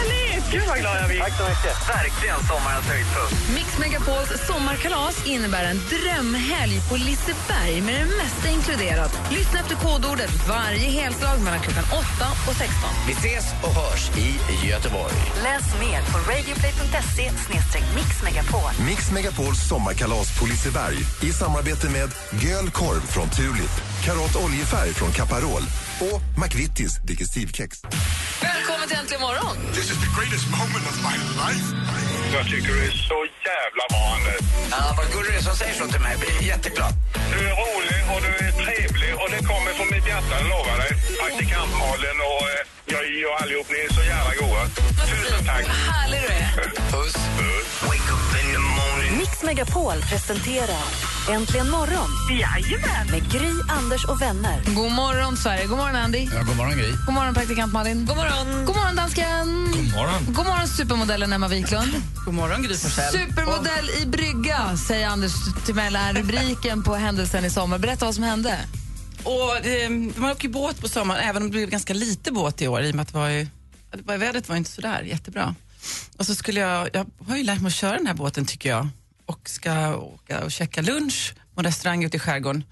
Härligt! 0.00 0.50
Gud 0.52 0.62
vad 0.68 0.78
glad 0.78 0.96
jag 1.02 1.08
blir. 1.08 1.18
Tack 1.20 1.36
så 1.36 1.42
mycket. 1.52 1.74
Verkligen 1.88 2.38
sommarens 2.52 2.86
höjdpunkt. 2.92 3.34
Mix 3.54 3.68
Megapols 3.78 4.30
sommarkalas 4.46 5.26
innebär 5.26 5.64
en 5.64 5.80
drömhelg 5.94 6.76
på 6.88 6.96
Liseberg 6.96 7.80
med 7.86 7.94
det 8.00 8.08
mesta 8.22 8.48
inkluderat. 8.56 9.12
Lyssna 9.30 9.60
efter 9.60 9.76
kodordet 9.76 10.32
varje 10.48 10.88
helslag 11.00 11.40
mellan 11.40 11.60
klockan 11.60 11.84
8 11.84 11.98
och 12.48 12.56
16. 12.56 12.90
Vi 13.06 13.12
ses 13.12 13.46
och 13.64 13.74
hörs 13.80 14.04
i 14.24 14.26
Göteborg. 14.68 15.14
Läs 15.42 15.66
mer 15.82 16.00
på 16.12 16.18
radioplay.se 16.30 17.30
mixmegapol. 17.96 18.70
Mix 18.86 19.10
Megapols 19.10 19.68
sommarkalas 19.68 20.38
på 20.38 20.46
Liseberg 20.46 20.98
i 21.22 21.32
samarbete 21.32 21.88
med 21.90 22.08
Göl 22.42 22.70
korv 22.70 23.00
från 23.00 23.28
Tulip, 23.30 23.74
Karat 24.04 24.36
oljefärg 24.44 24.92
från 24.94 25.12
Caparol 25.12 25.62
och 26.00 26.20
McVittys 26.42 26.96
digestivkex. 27.06 27.82
Välkommen 28.90 29.06
till 29.06 29.16
Äntligen 29.16 29.22
morgon! 29.28 29.56
This 29.74 29.88
is 29.92 29.98
the 30.04 30.10
greatest 30.18 30.46
moment 30.60 30.84
of 30.90 30.96
my 31.08 31.16
life. 31.42 31.66
Jag 32.36 32.44
tycker 32.52 32.70
du 32.76 32.80
är 32.90 32.94
så 33.10 33.18
jävla 33.50 33.84
bra, 33.92 34.02
Anders. 34.16 34.42
Ja, 34.74 34.82
vad 34.98 35.06
gullig 35.12 35.30
du 35.32 35.38
är 35.38 35.44
som 35.50 35.56
säger 35.62 35.74
så 35.80 35.86
till 35.92 36.02
mig. 36.06 36.12
Jag 36.14 36.20
blir 36.20 36.48
jätteglad. 36.52 36.92
Du 37.32 37.38
är 37.50 37.54
rolig 37.64 38.00
och 38.12 38.20
du 38.26 38.32
är 38.46 38.52
trevlig 38.62 39.12
och 39.20 39.28
det 39.34 39.40
kommer 39.50 39.70
från 39.78 39.88
mitt 39.94 40.06
hjärta, 40.10 40.32
jag 40.40 40.46
lovar 40.54 40.76
dig. 40.84 40.92
Praktikant 41.20 41.72
Malin 41.80 42.18
och 42.30 42.44
eh, 42.54 42.62
jag 42.92 43.02
och 43.28 43.36
allihop, 43.40 43.68
ni 43.74 43.78
är 43.86 43.92
så 43.98 44.02
jävla 44.14 44.32
goa. 44.40 44.62
Tack. 45.46 45.66
Vad 45.66 45.94
härlig 45.94 46.20
du 46.20 46.26
är. 46.26 46.70
Puss. 46.90 47.14
Wake 47.82 47.94
up 48.12 48.44
in 48.44 48.52
the 48.52 48.58
morning. 48.58 49.18
Mix 49.18 49.42
Megapol 49.42 50.00
presenterar 50.10 50.84
Äntligen 51.30 51.70
morgon 51.70 52.08
Jajamän! 52.30 53.06
med 53.10 53.32
Gry, 53.32 53.50
Anders 53.68 54.04
och 54.04 54.22
vänner. 54.22 54.62
God 54.66 54.92
morgon, 54.92 55.36
Sverige. 55.36 55.66
God 55.66 55.78
morgon, 55.78 55.96
Andy. 55.96 56.18
Ja, 56.34 56.42
god 56.42 56.56
morgon, 56.56 56.76
Gry. 56.78 56.90
God 57.06 57.14
morgon, 57.14 57.34
praktikant 57.34 57.72
Malin. 57.72 58.06
God 58.06 58.16
morgon, 58.16 58.64
God 58.66 58.76
morgon 58.76 58.96
dansken. 58.96 59.24
God 59.72 59.92
morgon. 59.96 60.24
God 60.26 60.46
morgon, 60.46 60.68
supermodellen 60.68 61.32
Emma 61.32 61.48
Wiklund. 61.48 61.92
God 62.24 62.34
morgon, 62.34 62.62
Gry 62.62 62.74
Forssell. 62.76 63.12
Supermodell 63.12 63.90
i 64.02 64.06
brygga, 64.06 64.76
säger 64.88 65.08
Anders 65.08 65.32
Timell 65.66 65.96
är 65.96 66.12
rubriken 66.12 66.82
på 66.82 66.94
händelsen 66.94 67.44
i 67.44 67.50
sommar. 67.50 67.78
Berätta 67.78 68.04
vad 68.06 68.14
som 68.14 68.24
hände. 68.24 68.58
Och, 69.24 69.66
eh, 69.66 69.90
man 70.16 70.30
åker 70.30 70.48
båt 70.48 70.80
på 70.80 70.88
sommaren, 70.88 71.20
även 71.28 71.42
om 71.42 71.48
det 71.48 71.52
blev 71.52 71.70
ganska 71.70 71.94
lite 71.94 72.32
båt 72.32 72.62
i 72.62 72.68
år 72.68 72.82
i 72.82 72.90
och 72.90 72.94
med 72.94 73.02
att 73.02 73.12
det 73.12 73.18
var 73.18 73.28
ju, 73.28 73.42
att 73.42 73.46
det 73.46 73.50
var, 73.50 73.59
vädret 73.90 74.48
var 74.48 74.56
inte 74.56 74.70
sådär 74.70 75.02
jättebra. 75.02 75.54
Och 76.16 76.26
så 76.26 76.34
skulle 76.34 76.60
jag, 76.60 76.88
jag 76.92 77.06
har 77.26 77.36
ju 77.36 77.42
lärt 77.42 77.60
mig 77.60 77.68
att 77.68 77.74
köra 77.74 77.96
den 77.96 78.06
här 78.06 78.14
båten 78.14 78.46
tycker 78.46 78.68
jag 78.68 78.88
och 79.26 79.48
ska 79.48 79.96
åka 79.96 80.44
och 80.44 80.52
käka 80.52 80.82
lunch 80.82 81.34
på 81.54 81.60
en 81.60 81.64
restaurang 81.64 82.04
ute 82.04 82.16
i 82.16 82.20
skärgården. 82.20 82.64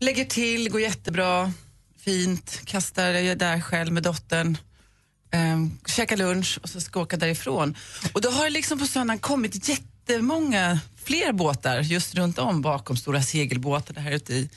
Lägger 0.00 0.24
till, 0.24 0.70
går 0.70 0.80
jättebra, 0.80 1.52
fint, 1.98 2.60
kastar, 2.64 3.04
jag 3.04 3.26
är 3.26 3.36
där 3.36 3.60
själv 3.60 3.92
med 3.92 4.02
dottern. 4.02 4.58
Um, 5.34 5.78
käkar 5.86 6.16
lunch 6.16 6.58
och 6.62 6.68
så 6.68 6.80
ska 6.80 6.98
jag 6.98 7.04
åka 7.04 7.16
därifrån. 7.16 7.76
Och 8.12 8.20
då 8.20 8.30
har 8.30 8.44
det 8.44 8.50
liksom 8.50 8.78
på 8.78 8.86
söndagen 8.86 9.18
kommit 9.18 9.68
jättemånga 9.68 10.80
fler 11.04 11.32
båtar 11.32 11.80
just 11.80 12.14
runt 12.14 12.38
om 12.38 12.62
bakom 12.62 12.96
stora 12.96 13.22
segelbåtar 13.22 13.94
här 13.94 14.12
ute 14.12 14.34
i, 14.34 14.50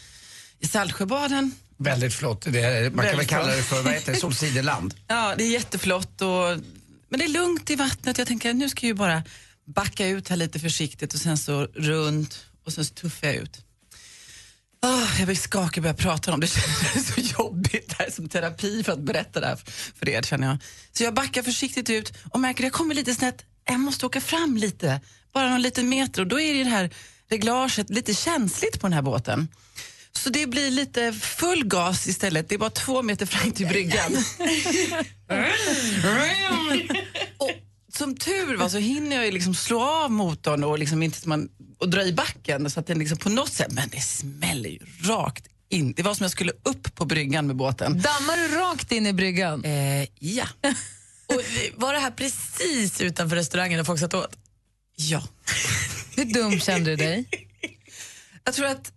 i 0.59 0.67
Saltsjöbaden. 0.67 1.51
Väldigt 1.77 2.13
flott. 2.13 2.45
Det 2.49 2.61
är, 2.61 2.81
man 2.81 2.89
kan 2.89 2.95
väl 2.95 3.05
Väldigt 3.05 3.29
kalla 3.29 3.55
det 3.55 3.63
för 3.63 3.81
vad 3.81 3.93
heter 3.93 4.13
det? 4.13 4.19
Solsideland. 4.19 4.93
Ja, 5.07 5.35
det 5.37 5.43
är 5.43 5.51
jätteflott 5.51 6.21
och, 6.21 6.59
men 7.09 7.19
det 7.19 7.23
är 7.23 7.29
lugnt 7.29 7.69
i 7.69 7.75
vattnet. 7.75 8.17
Jag 8.17 8.27
tänker 8.27 8.53
nu 8.53 8.69
ska 8.69 8.85
jag 8.85 8.87
ju 8.87 8.93
bara 8.93 9.23
backa 9.75 10.07
ut 10.07 10.29
här 10.29 10.35
lite 10.35 10.59
försiktigt 10.59 11.13
och 11.13 11.19
sen 11.19 11.37
så 11.37 11.61
runt 11.63 12.45
och 12.65 12.73
sen 12.73 12.85
så 12.85 12.93
tuffar 12.93 13.27
jag 13.27 13.35
ut. 13.35 13.61
Ah, 14.81 15.07
jag 15.17 15.27
blir 15.27 15.35
skakig 15.35 15.77
och 15.77 15.83
börjar 15.83 15.93
prata 15.93 16.33
om 16.33 16.39
det. 16.39 16.45
Det 16.55 16.87
känns 16.93 17.13
så 17.13 17.21
jobbigt. 17.41 17.89
Det 17.89 17.95
här 17.99 18.05
är 18.05 18.11
som 18.11 18.29
terapi 18.29 18.83
för 18.83 18.91
att 18.91 18.99
berätta 18.99 19.39
det 19.39 19.47
här 19.47 19.59
för 19.99 20.09
er 20.09 20.21
känner 20.21 20.47
jag. 20.47 20.57
Så 20.91 21.03
jag 21.03 21.13
backar 21.13 21.43
försiktigt 21.43 21.89
ut 21.89 22.13
och 22.31 22.39
märker 22.39 22.63
att 22.63 22.65
jag 22.65 22.73
kommer 22.73 22.95
lite 22.95 23.15
snett. 23.15 23.45
Jag 23.65 23.79
måste 23.79 24.05
åka 24.05 24.21
fram 24.21 24.57
lite, 24.57 25.01
bara 25.33 25.49
någon 25.49 25.61
liten 25.61 25.89
meter 25.89 26.21
och 26.21 26.27
då 26.27 26.39
är 26.39 26.63
det 26.63 26.69
här 26.69 26.89
reglaget 27.29 27.89
lite 27.89 28.13
känsligt 28.13 28.79
på 28.81 28.87
den 28.87 28.93
här 28.93 29.01
båten. 29.01 29.47
Så 30.17 30.29
det 30.29 30.47
blir 30.47 30.71
lite 30.71 31.13
full 31.13 31.65
gas 31.65 32.07
istället. 32.07 32.49
Det 32.49 32.55
är 32.55 32.59
bara 32.59 32.69
två 32.69 33.01
meter 33.01 33.25
fram 33.25 33.51
till 33.51 33.67
bryggan. 33.67 34.11
och 37.37 37.51
som 37.97 38.15
tur 38.15 38.57
var 38.57 38.69
så 38.69 38.77
hinner 38.77 39.23
jag 39.23 39.33
liksom 39.33 39.55
slå 39.55 39.81
av 39.81 40.11
motorn 40.11 40.63
och, 40.63 40.79
liksom 40.79 41.03
inte, 41.03 41.19
så 41.21 41.29
man, 41.29 41.49
och 41.79 41.89
dra 41.89 42.03
i 42.03 42.13
backen 42.13 42.69
så 42.69 42.79
att 42.79 42.87
den 42.87 42.99
liksom 42.99 43.17
på 43.17 43.29
något 43.29 43.53
sätt, 43.53 43.71
men 43.71 43.89
det 43.89 44.01
smäller 44.01 44.69
ju 44.69 44.79
rakt 45.03 45.47
in. 45.69 45.93
Det 45.93 46.03
var 46.03 46.13
som 46.13 46.23
jag 46.23 46.31
skulle 46.31 46.51
upp 46.63 46.95
på 46.95 47.05
bryggan 47.05 47.47
med 47.47 47.55
båten. 47.55 48.01
Dammar 48.01 48.37
du 48.37 48.55
rakt 48.55 48.91
in 48.91 49.07
i 49.07 49.13
bryggan? 49.13 49.63
Eh, 49.63 50.07
ja. 50.19 50.45
Och 51.27 51.41
var 51.75 51.93
det 51.93 51.99
här 51.99 52.11
precis 52.11 53.01
utanför 53.01 53.35
restaurangen 53.35 53.77
där 53.77 53.83
folk 53.83 53.99
satt 53.99 54.13
åt? 54.13 54.37
Ja. 54.95 55.23
Hur 56.15 56.25
dum 56.25 56.59
kände 56.59 56.89
du 56.89 56.95
dig? 56.95 57.25
Jag 58.43 58.53
tror 58.53 58.67
att, 58.67 58.91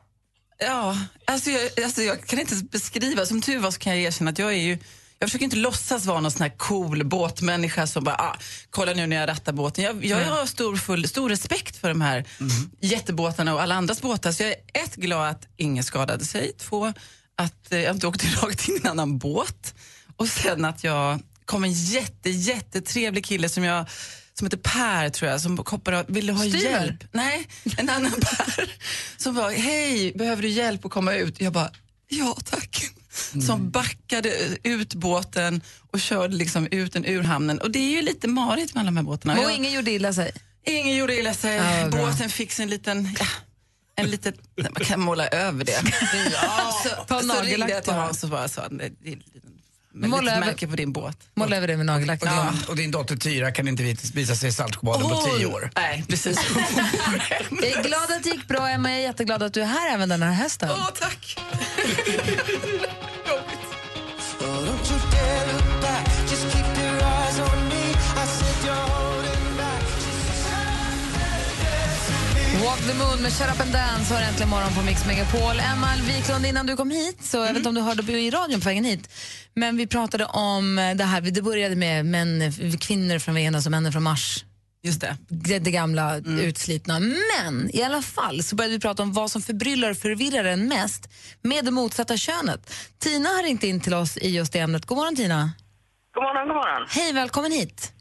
ja, 0.61 0.99
alltså 1.25 1.51
jag, 1.51 1.85
alltså 1.85 2.03
jag 2.03 2.27
kan 2.27 2.39
inte 2.39 2.55
beskriva, 2.55 3.27
som 3.27 3.41
tur 3.41 3.59
var 3.59 3.71
så 3.71 3.79
kan 3.79 3.93
jag 3.93 4.03
erkänna 4.03 4.31
att 4.31 4.39
jag 4.39 4.53
är 4.53 4.63
ju 4.63 4.79
jag 5.23 5.29
försöker 5.29 5.45
inte 5.45 5.57
låtsas 5.57 6.07
vara 6.07 6.21
någon 6.21 6.31
sån 6.31 6.43
här 6.43 6.57
cool 6.57 7.05
båtmänniska 7.05 7.87
som 7.87 8.05
bara, 8.05 8.15
ah, 8.15 8.37
kolla 8.71 8.93
nu 8.93 9.07
när 9.07 9.17
jag 9.17 9.29
rattar 9.29 9.53
båten. 9.53 9.85
Jag, 9.85 10.05
jag 10.05 10.25
har 10.25 10.47
stor, 10.47 10.77
full, 10.77 11.09
stor 11.09 11.29
respekt 11.29 11.77
för 11.77 11.89
de 11.89 12.01
här 12.01 12.25
jättebåtarna 12.81 13.55
och 13.55 13.63
alla 13.63 13.75
andras 13.75 14.03
båtar. 14.03 14.33
Så 14.33 14.43
jag 14.43 14.51
är 14.51 14.57
ett, 14.75 14.97
glad 14.97 15.29
att 15.31 15.49
ingen 15.57 15.85
skadade 15.85 16.25
sig. 16.25 16.53
Två, 16.53 16.93
att 17.37 17.73
eh, 17.73 17.79
jag 17.81 17.97
inte 17.97 18.07
åkte 18.07 18.27
rakt 18.43 18.69
in 18.69 18.75
i 18.75 18.81
en 18.83 18.91
annan 18.91 19.19
båt. 19.19 19.75
Och 20.17 20.29
sen 20.29 20.65
att 20.65 20.85
jag 20.85 21.21
kom 21.45 21.65
en 21.65 21.73
jätte, 21.73 22.31
jättetrevlig 22.31 23.25
kille 23.25 23.49
som 23.49 23.65
jag 23.65 23.87
som 24.41 24.47
heter 24.47 24.57
Per 24.59 25.09
tror 25.11 25.31
jag, 25.31 25.41
som 25.41 25.59
hoppade 25.59 25.99
och 26.01 26.17
ville 26.17 26.33
ha 26.33 26.41
Styver? 26.41 26.59
hjälp. 26.71 27.05
Nej, 27.13 27.49
en 27.77 27.91
annan 27.91 28.13
Per. 28.21 28.75
Som 29.17 29.35
var, 29.35 29.51
hej, 29.51 30.13
behöver 30.15 30.43
du 30.43 30.49
hjälp 30.49 30.85
att 30.85 30.91
komma 30.91 31.15
ut? 31.15 31.41
Jag 31.41 31.53
bara, 31.53 31.71
ja 32.09 32.37
tack. 32.45 32.83
Som 33.47 33.71
backade 33.71 34.33
ut 34.63 34.95
båten 34.95 35.61
och 35.91 36.01
körde 36.01 36.35
liksom 36.37 36.67
ut 36.71 36.93
den 36.93 37.05
ur 37.05 37.23
hamnen. 37.23 37.59
Och 37.61 37.71
det 37.71 37.79
är 37.79 37.91
ju 37.91 38.03
lite 38.03 38.29
marigt 38.29 38.75
med 38.75 38.81
alla 38.81 38.89
de 38.91 38.97
här 38.97 39.05
båtarna. 39.05 39.39
Och 39.39 39.45
Jag- 39.45 39.55
ingen 39.57 39.73
gjorde 39.73 39.91
illa 39.91 40.13
sig? 40.13 40.33
Ingen 40.67 40.97
gjorde 40.97 41.17
illa 41.19 41.35
sig. 41.35 41.57
Ja. 41.57 41.89
Båten 41.91 42.31
fick 42.31 42.53
sig 42.53 42.63
en 42.63 42.71
liten, 42.71 43.17
ja, 43.21 43.27
en 43.97 44.07
liten, 44.11 44.33
man 44.57 44.73
kan 44.73 45.01
måla 45.01 45.29
över 45.29 45.65
det. 45.65 45.83
Ja, 46.33 46.73
så, 47.09 47.21
så 47.29 47.43
ringde 47.43 47.71
jag 47.71 47.85
till. 47.85 47.93
Hans 47.93 48.25
och 48.25 48.31
bara 48.31 48.49
sa, 48.49 48.69
det, 48.69 48.89
det 49.01 49.13
är 49.13 49.19
Måla 49.95 50.21
lite 50.23 50.33
över- 50.37 50.47
märke 50.47 50.67
på 50.69 50.77
din 50.77 50.93
båt. 50.93 51.17
Måla 51.35 51.57
över 51.57 51.67
det 51.69 51.77
med 51.77 51.87
nagellack. 51.87 52.23
Och 52.23 52.29
din, 52.29 52.65
och 52.69 52.77
din 52.77 52.91
dotter 52.91 53.17
Tyra 53.17 53.53
kan 53.53 53.69
inte 53.69 53.83
vis- 53.83 54.15
visa 54.15 54.35
sig 54.35 54.49
i 54.49 54.53
Saltsjöbaden 54.53 55.09
på 55.09 55.17
tio 55.37 55.47
år. 55.47 55.71
Nej, 55.77 56.05
precis. 56.09 56.39
Jag 57.51 57.65
är 57.65 57.83
glad 57.83 58.03
att 58.17 58.23
det 58.23 58.29
gick 58.31 58.49
bra, 58.49 58.69
Emma. 58.69 58.91
Jag 58.91 58.99
är 58.99 59.03
jätteglad 59.03 59.43
att 59.43 59.55
du 59.55 59.63
är 59.63 59.67
här 59.67 59.95
även 59.95 60.09
den 60.09 60.23
här 60.23 60.33
hösten. 60.33 60.71
Åh, 60.73 60.89
tack. 61.01 61.37
Walk 72.65 72.81
the 72.87 72.95
moon 72.95 73.23
med 73.23 73.33
Shut 73.33 73.49
up 73.55 73.61
and 73.61 73.73
dance 73.73 74.15
har 74.15 74.23
äntligen 74.23 74.49
morgon 74.49 74.75
på 74.75 74.83
Mix 74.83 75.07
Megapol. 75.07 75.61
Emma 75.61 75.87
Wiklund, 76.07 76.47
innan 76.47 76.67
du 76.67 76.77
kom 76.77 76.91
hit, 76.91 77.25
så 77.25 77.37
jag 77.37 77.47
vet 77.47 77.57
inte 77.57 77.69
om 77.69 77.75
du 77.75 77.81
hörde 77.81 78.13
i 78.13 78.31
radion 78.31 78.61
på 78.61 78.65
vägen 78.65 78.85
hit, 78.85 79.11
men 79.55 79.77
vi 79.77 79.87
pratade 79.87 80.25
om 80.25 80.77
det 80.97 81.05
här, 81.05 81.21
det 81.21 81.43
började 81.43 81.77
med 81.77 82.07
män, 82.07 82.53
kvinnor 82.81 83.19
från 83.19 83.35
Venus 83.35 83.67
och 83.67 83.73
män 83.73 83.93
från 83.93 84.03
Mars. 84.03 84.45
Just 84.83 85.01
det. 85.01 85.17
Det, 85.29 85.59
det 85.59 85.71
gamla 85.71 86.17
utslitna. 86.17 87.01
Men 87.01 87.71
i 87.77 87.83
alla 87.83 88.03
fall 88.03 88.43
så 88.43 88.57
började 88.57 88.75
vi 88.75 88.81
prata 88.81 89.03
om 89.03 89.13
vad 89.13 89.31
som 89.31 89.43
förbryllar 89.43 89.91
och 89.91 89.97
förvirrar 89.97 90.45
en 90.45 90.69
mest 90.69 91.09
med 91.43 91.65
det 91.65 91.71
motsatta 91.71 92.17
könet. 92.17 92.75
Tina 92.99 93.29
har 93.29 93.43
ringt 93.43 93.63
in 93.63 93.81
till 93.81 93.95
oss 93.95 94.17
i 94.17 94.31
just 94.31 94.53
det 94.53 94.59
ämnet. 94.59 94.87
God 94.87 94.99
morgon 94.99 95.17
Tina. 95.17 95.51
God 96.15 96.23
morgon, 96.23 96.49
god 96.49 96.57
morgon. 96.57 96.87
Hej, 96.91 97.13
välkommen 97.13 97.53
hit. 97.53 97.93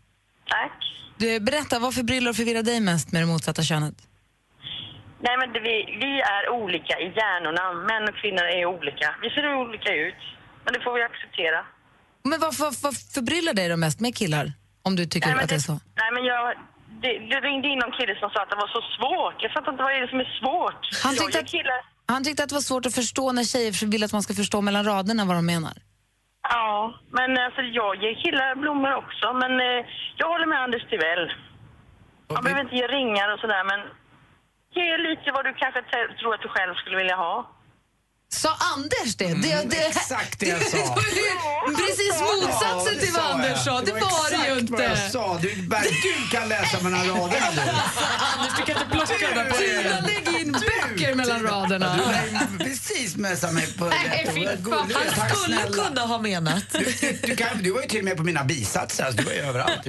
Tack. 0.48 0.72
Du, 1.17 1.39
berätta, 1.39 1.80
vad 1.80 1.95
förbryllar 1.95 2.30
och 2.30 2.36
förvirrar 2.36 2.63
dig 2.63 2.80
mest 2.80 3.12
med 3.12 3.22
det 3.22 3.26
motsatta 3.26 3.63
könet? 3.63 3.95
Nej, 5.25 5.36
men 5.39 5.53
det, 5.53 5.60
vi, 5.60 5.75
vi 6.03 6.12
är 6.21 6.43
olika 6.49 6.99
i 6.99 7.08
hjärnorna. 7.17 7.63
Män 7.73 8.03
och 8.10 8.15
kvinnor 8.21 8.43
är 8.43 8.65
olika. 8.65 9.15
Vi 9.21 9.29
ser 9.29 9.55
olika 9.55 9.91
ut, 9.95 10.21
men 10.63 10.73
det 10.73 10.82
får 10.86 10.93
vi 10.93 11.03
acceptera. 11.03 11.65
Men 12.23 12.39
vad, 12.39 12.53
vad, 12.58 12.73
vad 12.84 12.95
förbryllar 13.15 13.53
dig 13.53 13.69
då 13.69 13.77
mest 13.77 13.99
med 13.99 14.15
killar? 14.15 14.45
Om 14.88 14.95
du 14.95 15.05
tycker 15.05 15.29
Nej, 15.29 15.43
att 15.43 15.49
det 15.49 15.55
är 15.55 15.60
så. 15.60 15.71
Nej, 16.01 16.12
men 16.13 16.23
jag... 16.25 16.43
Det, 17.03 17.13
det 17.32 17.39
ringde 17.47 17.67
in 17.67 17.79
någon 17.79 17.91
kille 17.99 18.15
som 18.19 18.29
sa 18.29 18.43
att 18.43 18.49
det 18.49 18.55
var 18.55 18.71
så 18.77 18.82
svårt. 18.97 19.38
Jag 19.43 19.51
fattar 19.53 19.71
inte 19.71 19.84
vad 19.84 19.93
är 19.93 20.01
det 20.01 20.08
som 20.08 20.19
är 20.19 20.32
svårt. 20.41 20.82
Han 21.03 21.15
tyckte 21.15 21.39
att- 21.39 21.47
kille. 21.47 21.75
Han 22.05 22.23
tyckte 22.23 22.43
att 22.43 22.49
det 22.49 22.55
var 22.55 22.62
svårt 22.71 22.86
att 22.86 22.95
förstå 22.95 23.32
när 23.32 23.43
tjejer 23.43 23.86
vill 23.91 24.03
att 24.03 24.13
man 24.13 24.23
ska 24.23 24.34
förstå 24.34 24.62
mellan 24.62 24.84
raderna 24.86 25.25
vad 25.25 25.36
de 25.38 25.45
menar. 25.45 25.73
Ja, 26.49 26.99
men 27.17 27.29
alltså 27.45 27.62
jag 27.62 27.95
ger 28.03 28.15
killar 28.23 28.55
blommor 28.55 28.93
också, 28.95 29.34
men 29.34 29.51
eh, 29.60 29.86
jag 30.19 30.27
håller 30.34 30.45
med 30.45 30.60
Anders 30.62 30.84
Tivell. 30.89 31.25
Man 32.34 32.43
behöver 32.43 32.62
inte 32.62 32.75
ge 32.75 32.88
ringar 32.88 33.34
och 33.34 33.39
sådär, 33.39 33.63
men 33.63 33.79
ge 34.71 34.97
lite 34.97 35.32
vad 35.32 35.45
du 35.45 35.53
kanske 35.53 35.82
tror 36.19 36.34
att 36.34 36.41
du 36.41 36.47
själv 36.47 36.73
skulle 36.75 36.97
vilja 36.97 37.15
ha. 37.15 37.47
Sa 38.31 38.49
Anders 38.75 39.15
det? 39.15 39.25
det, 39.25 39.33
det 39.41 39.51
Mm, 39.51 39.69
exakt 39.89 40.39
det 40.39 40.45
jag 40.47 40.61
sa. 40.71 40.77
var 40.77 41.03
ju 41.69 41.75
precis 41.75 42.21
motsatsen 42.21 42.99
till 42.99 43.13
vad 43.13 43.25
Anders 43.31 43.63
sa. 43.65 43.81
Det 43.81 43.91
var 43.91 44.29
det 44.29 44.47
ju 44.47 44.53
exakt 44.53 44.69
vad 44.69 44.81
jag 44.81 44.89
inte. 44.91 45.09
sa. 45.11 45.37
Du, 45.41 45.49
du 45.55 46.29
kan 46.37 46.49
läsa 46.49 46.83
mellan 46.83 47.07
raderna 47.07 47.47
nu. 47.55 47.61
Anders, 47.61 48.53
du 48.57 48.73
kan 48.73 48.81
inte 48.83 48.97
plocka 48.97 49.27
den 49.35 49.45
där 49.45 49.51
Tina, 49.51 49.99
lägg 49.99 50.41
in 50.41 50.51
böcker 50.51 51.15
mellan 51.15 51.43
raderna. 51.43 51.95
Du 51.95 52.03
har 52.03 52.57
precis 52.65 53.15
messat 53.15 53.53
mig 53.53 53.73
på 53.77 53.85
Nej, 53.85 54.25
rätt 54.25 54.59
Han 54.71 54.89
skulle 55.29 55.57
snälla. 55.57 55.83
kunna 55.87 56.01
ha 56.01 56.17
menat. 56.17 56.63
Du, 56.71 56.79
du, 57.01 57.11
du, 57.27 57.35
kan, 57.35 57.47
du 57.63 57.71
var 57.71 57.81
ju 57.81 57.87
till 57.87 57.99
och 57.99 58.05
med 58.05 58.17
på 58.17 58.23
mina 58.23 58.43
bisatser. 58.43 59.03
Alltså, 59.05 59.17
du 59.21 59.23
var 59.27 59.33
ju 59.33 59.39
överallt. 59.39 59.81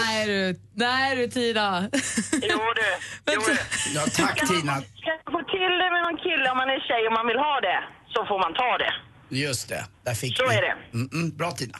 Nej 0.00 0.26
du, 0.26 0.60
nej 0.74 1.16
du 1.16 1.28
Tina. 1.28 1.88
Jo 2.32 2.58
du, 2.76 2.82
jo 3.34 3.40
du. 3.46 3.56
Ja, 3.94 4.02
tack 4.16 4.36
Tina. 4.48 4.82
Ska 5.06 5.10
man 5.24 5.32
få 5.36 5.40
till 5.54 5.72
det 5.80 5.88
med 5.94 6.02
någon 6.06 6.18
kille 6.26 6.46
om 6.52 6.56
man 6.62 6.68
är 6.76 6.80
tjej 6.88 7.02
och 7.08 7.12
man 7.18 7.25
vill 7.26 7.36
ha 7.36 7.60
det, 7.60 7.78
så 8.14 8.24
får 8.26 8.38
man 8.38 8.54
ta 8.54 8.78
det. 8.78 8.92
Just 9.28 9.68
det, 9.68 9.84
där 10.04 10.14
fick 10.14 10.36
Så 10.36 10.48
vi. 10.48 10.54
är 10.54 10.62
det. 10.62 10.76
Mm, 10.94 11.08
mm, 11.12 11.36
bra 11.36 11.50
Tina. 11.50 11.78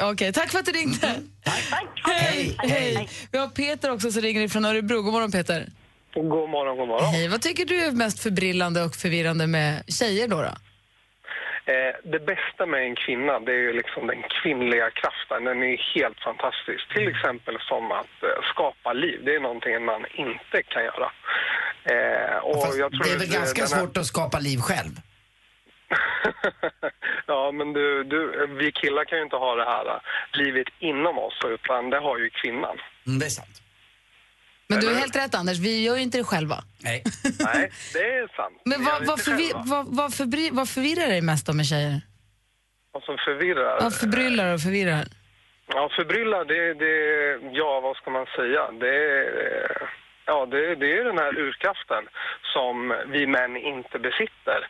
Okej, 0.12 0.32
tack 0.32 0.50
för 0.50 0.58
att 0.58 0.66
du 0.66 0.72
ringde. 0.72 1.14
Hej, 2.06 2.56
hej. 2.58 3.08
Vi 3.32 3.38
har 3.38 3.48
Peter 3.48 3.90
också 3.92 4.12
som 4.12 4.22
ringer 4.22 4.48
från 4.48 4.64
Örebro. 4.64 5.02
God 5.02 5.12
morgon 5.12 5.32
Peter. 5.32 5.68
God 6.14 6.50
morgon, 6.50 6.76
god 6.76 6.88
morgon. 6.88 7.10
Hej, 7.14 7.28
vad 7.28 7.42
tycker 7.42 7.64
du 7.64 7.80
är 7.84 7.90
mest 7.92 8.18
förbryllande 8.20 8.82
och 8.82 8.94
förvirrande 8.96 9.46
med 9.46 9.82
tjejer 9.88 10.28
då? 10.28 10.42
då? 10.42 10.50
Eh, 11.66 11.94
det 12.12 12.18
bästa 12.18 12.66
med 12.66 12.82
en 12.82 12.96
kvinna, 12.96 13.40
det 13.40 13.52
är 13.52 13.62
ju 13.68 13.72
liksom 13.72 14.06
den 14.06 14.22
kvinnliga 14.42 14.90
kraften. 14.90 15.44
Den 15.44 15.62
är 15.62 15.76
helt 15.94 16.20
fantastisk. 16.20 16.88
Till 16.94 17.08
exempel 17.08 17.58
som 17.60 17.92
att 17.92 18.16
eh, 18.22 18.42
skapa 18.52 18.92
liv. 18.92 19.20
Det 19.24 19.34
är 19.34 19.40
någonting 19.40 19.84
man 19.84 20.06
inte 20.14 20.62
kan 20.62 20.84
göra. 20.84 21.12
Eh, 21.84 22.36
och 22.36 22.62
Fast 22.62 22.78
jag 22.78 22.92
tror 22.92 23.04
det 23.04 23.10
är 23.10 23.18
väl 23.18 23.28
eh, 23.28 23.34
ganska 23.40 23.60
här- 23.62 23.68
svårt 23.68 23.96
att 23.96 24.06
skapa 24.06 24.38
liv 24.38 24.58
själv? 24.58 24.94
ja, 27.26 27.52
men 27.52 27.72
du, 27.72 28.04
du, 28.04 28.46
vi 28.46 28.72
killar 28.72 29.04
kan 29.04 29.18
ju 29.18 29.24
inte 29.24 29.36
ha 29.36 29.54
det 29.54 29.64
här 29.64 29.86
eh, 29.86 30.00
livet 30.32 30.68
inom 30.78 31.18
oss, 31.18 31.38
utan 31.46 31.90
det 31.90 31.98
har 31.98 32.18
ju 32.18 32.30
kvinnan. 32.30 32.76
Mm, 33.06 33.18
det 33.18 33.26
är 33.26 33.30
sant. 33.30 33.63
Men 34.68 34.80
du 34.80 34.86
har 34.86 34.94
helt 34.94 35.16
rätt 35.16 35.34
Anders, 35.34 35.58
vi 35.58 35.84
gör 35.84 35.96
ju 35.96 36.02
inte 36.02 36.18
det 36.18 36.24
själva. 36.24 36.56
Nej. 36.84 37.02
Nej, 37.40 37.70
det 37.92 37.98
är 38.18 38.28
sant. 38.36 38.60
Men 38.64 38.84
vad, 38.84 39.06
vad, 39.06 39.20
förvi, 39.20 39.52
vad, 39.54 39.86
vad, 39.96 40.14
förbry, 40.14 40.50
vad 40.52 40.68
förvirrar 40.68 41.06
dig 41.08 41.20
mest 41.22 41.48
om 41.48 41.56
med 41.56 41.66
tjejer? 41.66 42.00
Vad 42.92 43.02
som 43.02 43.16
förvirrar. 43.18 43.80
Vad 43.80 43.94
förbryllar 43.94 44.54
och 44.54 44.60
förvirrar? 44.60 45.04
Ja, 45.66 45.90
förbrylla, 45.96 46.44
det, 46.44 46.74
det, 46.74 46.94
ja 47.52 47.80
vad 47.80 47.96
ska 47.96 48.10
man 48.10 48.26
säga? 48.36 48.70
Det, 48.80 48.96
är- 48.96 49.90
ja, 50.26 50.46
det, 50.46 50.74
det 50.74 50.98
är 50.98 51.04
den 51.04 51.18
här 51.18 51.38
urkraften 51.38 52.04
som 52.54 52.94
vi 53.12 53.26
män 53.26 53.56
inte 53.56 53.98
besitter. 53.98 54.60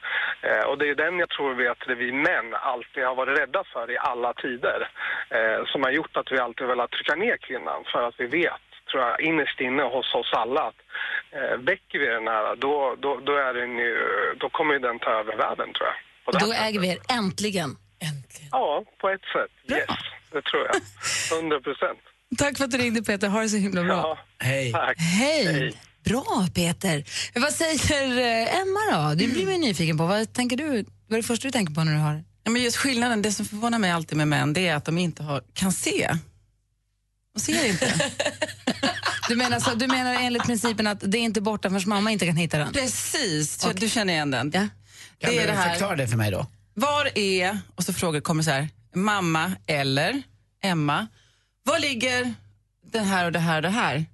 Eh, 0.43 0.65
och 0.69 0.79
det 0.79 0.89
är 0.89 0.95
den 0.95 1.19
jag 1.19 1.29
tror 1.31 1.55
vi 1.55 1.69
att 1.69 1.85
vi 1.99 2.13
män 2.13 2.55
alltid 2.55 3.05
har 3.05 3.15
varit 3.15 3.39
rädda 3.39 3.65
för 3.73 3.91
i 3.91 3.99
alla 3.99 4.33
tider. 4.35 4.89
Eh, 5.31 5.65
som 5.67 5.83
har 5.83 5.91
gjort 5.91 6.17
att 6.17 6.33
vi 6.33 6.39
alltid 6.39 6.67
velat 6.67 6.91
trycka 6.91 7.15
ner 7.15 7.37
kvinnan 7.37 7.85
för 7.93 8.03
att 8.09 8.15
vi 8.19 8.27
vet, 8.27 8.67
tror 8.95 9.05
jag, 9.09 9.21
innerst 9.21 9.61
inne 9.61 9.83
hos 9.83 10.15
oss 10.15 10.31
alla 10.43 10.63
att 10.71 10.81
eh, 11.37 11.55
väcker 11.71 11.99
vi 11.99 12.07
den 12.07 12.27
här, 12.27 12.57
då, 12.57 12.75
då, 13.05 13.11
då, 13.27 13.33
är 13.47 13.55
den 13.61 13.73
ju, 13.85 13.95
då 14.41 14.49
kommer 14.57 14.73
ju 14.75 14.81
den 14.89 14.99
ta 14.99 15.11
över 15.21 15.37
världen 15.37 15.69
tror 15.77 15.87
jag. 15.91 15.97
Det 16.35 16.47
Då 16.47 16.53
äger 16.53 16.81
vi 16.81 16.89
er 16.89 16.99
äntligen. 17.19 17.71
Ja, 18.51 18.85
på 19.01 19.09
ett 19.09 19.27
sätt. 19.37 19.77
Yes, 19.79 19.99
det 20.33 20.43
tror 20.43 20.63
jag. 20.67 20.77
100 21.39 21.61
procent. 21.61 21.99
Tack 22.39 22.57
för 22.57 22.65
att 22.65 22.71
du 22.71 22.79
ringde 22.79 23.03
Peter, 23.03 23.29
ha 23.29 23.41
det 23.41 23.49
så 23.49 23.57
himla 23.57 23.83
bra. 23.83 23.95
Ja, 23.95 24.19
Hej. 24.39 24.73
tack. 24.73 24.99
Hej. 24.99 25.75
Bra 26.05 26.47
Peter. 26.55 26.97
Vad 27.41 27.53
säger 27.53 28.19
eh, 28.19 28.61
Emma 28.61 28.81
då? 28.93 29.15
Du 29.15 29.33
blir 29.33 29.45
man 29.45 29.55
ju 29.55 29.61
nyfiken 29.61 29.99
på. 29.99 30.07
Vad 30.07 30.35
tänker 30.35 30.57
du? 30.57 30.69
Vad 31.09 31.19
är 31.19 31.23
det 31.23 31.29
första 31.33 31.49
du 31.49 31.53
tänker 31.53 31.75
på 31.75 31.85
när 31.85 31.93
du 31.93 31.99
har 31.99 32.25
Ja, 32.45 32.51
men 32.51 32.63
just 32.63 32.77
skillnaden, 32.77 33.23
det 33.23 33.33
som 33.33 33.47
förvånar 33.47 33.79
mig 33.79 33.91
alltid 33.91 34.19
med 34.19 34.29
män, 34.29 34.53
det 34.53 34.69
är 34.69 34.77
att 34.77 34.85
de 34.85 34.99
inte 34.99 35.23
har, 35.23 35.43
kan 35.53 35.73
se. 35.73 36.11
De 37.35 37.41
ser 37.41 37.69
inte. 37.69 37.95
Du 39.29 39.37
menar, 39.37 39.61
så, 39.61 39.75
du 39.75 39.87
menar 39.87 40.15
enligt 40.15 40.43
principen 40.43 40.87
att 40.87 41.01
det 41.01 41.19
är 41.19 41.23
inte 41.23 41.41
borta 41.41 41.71
förrän 41.71 41.83
mamma 41.87 42.11
inte 42.11 42.27
kan 42.27 42.37
hitta 42.37 42.59
den? 42.59 42.73
Precis, 42.73 43.59
så 43.61 43.73
du 43.73 43.89
känner 43.89 44.13
igen 44.13 44.31
den. 44.31 44.51
Ja. 44.55 44.61
Kan 44.61 45.31
det 45.31 45.39
är 45.39 45.47
du 45.47 45.53
det 45.53 45.63
förklara 45.71 45.97
det 45.97 46.09
för 46.09 46.17
mig 46.17 46.31
då? 46.31 46.47
Var 46.75 47.19
är, 47.19 47.59
och 47.75 47.85
så 47.85 47.93
frågor 47.93 48.21
kommer 48.21 48.43
så 48.43 48.51
här, 48.51 48.69
mamma 48.95 49.53
eller 49.67 50.23
Emma, 50.63 51.07
var 51.63 51.79
ligger 51.79 52.35
den 52.93 53.05
här 53.05 53.25
och 53.25 53.33
det 53.33 53.39
här 53.39 53.57
och 53.57 53.63
det 53.63 53.69
här? 53.69 54.07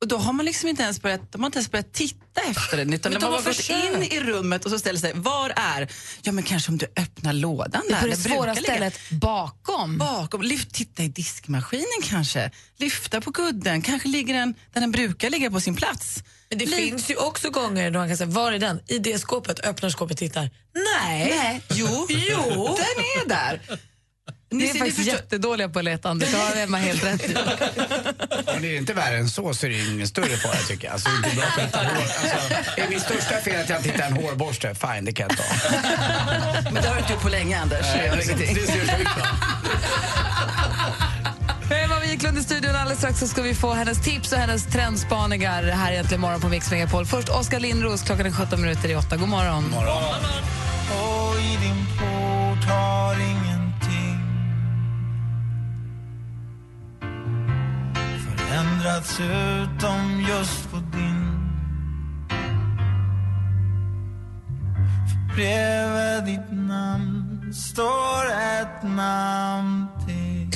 Och 0.00 0.08
då 0.08 0.16
har 0.16 0.32
man 0.32 0.46
liksom 0.46 0.68
inte 0.68 0.82
ens 0.82 1.02
börjat, 1.02 1.32
de 1.32 1.42
har 1.42 1.46
inte 1.46 1.58
ens 1.58 1.70
börjat 1.70 1.92
titta 1.92 2.40
efter 2.50 2.76
den 2.76 2.92
utan 2.92 3.12
Men 3.12 3.20
de 3.20 3.26
har 3.26 3.32
har 3.32 3.42
gått 3.42 3.70
in 3.70 4.02
i 4.02 4.20
rummet 4.20 4.64
och 4.64 4.70
så 4.70 4.78
ställer 4.78 4.98
sig, 4.98 5.12
var 5.14 5.52
är? 5.56 5.88
Ja 6.22 6.32
men 6.32 6.44
kanske 6.44 6.72
om 6.72 6.78
du 6.78 6.86
öppnar 6.96 7.32
lådan 7.32 7.82
Det 7.88 7.94
är 7.94 7.94
där. 7.94 8.00
på 8.00 8.06
det 8.06 8.22
brukar 8.22 8.36
svåra 8.36 8.54
ligga. 8.54 8.62
stället 8.62 9.00
bakom. 9.10 9.98
Bakom, 9.98 10.42
lyft, 10.42 10.74
titta 10.74 11.02
i 11.02 11.08
diskmaskinen 11.08 12.02
kanske. 12.04 12.50
Lyfta 12.78 13.20
på 13.20 13.32
kudden, 13.32 13.82
kanske 13.82 14.08
ligger 14.08 14.34
den 14.34 14.54
där 14.72 14.80
den 14.80 14.90
brukar 14.90 15.30
ligga 15.30 15.50
på 15.50 15.60
sin 15.60 15.76
plats. 15.76 16.22
Men 16.48 16.58
det 16.58 16.66
Li- 16.66 16.76
finns 16.76 17.10
ju 17.10 17.16
också 17.16 17.50
gånger 17.50 17.90
då 17.90 17.98
man 17.98 18.08
kan 18.08 18.16
säga, 18.16 18.30
var 18.30 18.52
är 18.52 18.58
den? 18.58 18.80
I 18.86 18.98
det 18.98 19.18
skåpet, 19.18 19.60
öppnar 19.60 19.90
skåpet, 19.90 20.18
tittar. 20.18 20.50
Nej. 20.74 21.34
Nej, 21.38 21.62
jo, 21.70 22.06
Jo. 22.08 22.76
den 22.76 23.04
är 23.24 23.28
där. 23.28 23.60
Ni 24.52 24.68
är 24.68 24.74
faktiskt 24.74 25.06
jättedåliga 25.06 25.68
på 25.68 25.78
att 25.78 25.84
leta, 25.84 26.08
Anders. 26.08 26.30
Det 26.30 26.36
har 26.36 26.56
Emma 26.56 26.78
helt 26.78 27.04
rätt 27.04 27.30
i. 27.30 27.36
Om 28.46 28.62
det 28.62 28.74
är 28.74 28.78
inte 28.78 28.94
värre 28.94 29.16
än 29.16 29.28
så 29.28 29.54
så 29.54 29.66
är 29.66 29.70
det 29.70 29.78
ingen 29.88 30.08
större 30.08 30.36
fara 30.36 30.54
tycker 30.68 30.86
jag. 30.86 30.92
Alltså, 30.92 31.08
det 31.08 31.14
är 31.14 31.16
inte 31.16 31.36
bra 31.36 31.44
att 31.44 31.66
hitta 31.66 31.78
hår. 31.78 32.02
Alltså, 32.02 32.80
är 32.80 32.88
min 32.88 33.00
största 33.00 33.36
fel 33.36 33.60
att 33.60 33.68
jag 33.68 33.78
inte 33.78 33.90
hittar 33.90 34.06
en 34.06 34.12
hårborste? 34.12 34.74
Fine, 34.74 35.04
det 35.04 35.12
kan 35.12 35.28
jag 35.28 35.38
ta. 35.38 35.44
Men 36.72 36.82
det 36.82 36.88
har 36.88 36.94
du 36.94 37.00
inte 37.00 37.12
gjort 37.12 37.22
på 37.22 37.28
länge 37.28 37.60
Anders. 37.60 37.86
Det 37.92 38.06
gör 38.06 38.16
det, 38.16 38.24
ingenting. 38.24 38.54
det 38.54 38.66
ser 38.66 38.96
sjukt 38.96 39.14
bra. 39.14 39.26
Emma 41.76 42.00
Wiklund 42.00 42.38
i 42.38 42.42
studion. 42.42 42.76
Alldeles 42.76 42.98
strax 42.98 43.20
så 43.20 43.26
ska 43.28 43.42
vi 43.42 43.54
få 43.54 43.72
hennes 43.72 44.04
tips 44.04 44.32
och 44.32 44.38
hennes 44.38 44.66
trendspaningar 44.66 45.62
här 45.62 45.92
egentligen 45.92 46.20
morgon 46.20 46.40
på 46.40 46.48
Mix 46.48 46.70
Megapol. 46.70 47.06
Först 47.06 47.28
Oskar 47.28 47.60
Lindros, 47.60 48.02
klockan 48.02 48.26
är 48.26 48.30
17 48.30 48.60
minuter 48.60 48.88
i 48.88 48.96
8. 48.96 49.16
God 49.16 49.28
morgon. 49.28 49.74
Och 49.74 51.40
i 51.40 51.56
din 51.66 51.76
port 51.76 51.79
plats 59.00 59.20
utom 59.20 60.20
just 60.28 60.70
på 60.70 60.76
din. 60.76 61.50
För 65.08 65.34
bredvid 65.34 66.24
ditt 66.24 66.52
namn 66.68 67.52
står 67.52 68.26
ett 68.26 68.82
namn. 68.82 69.79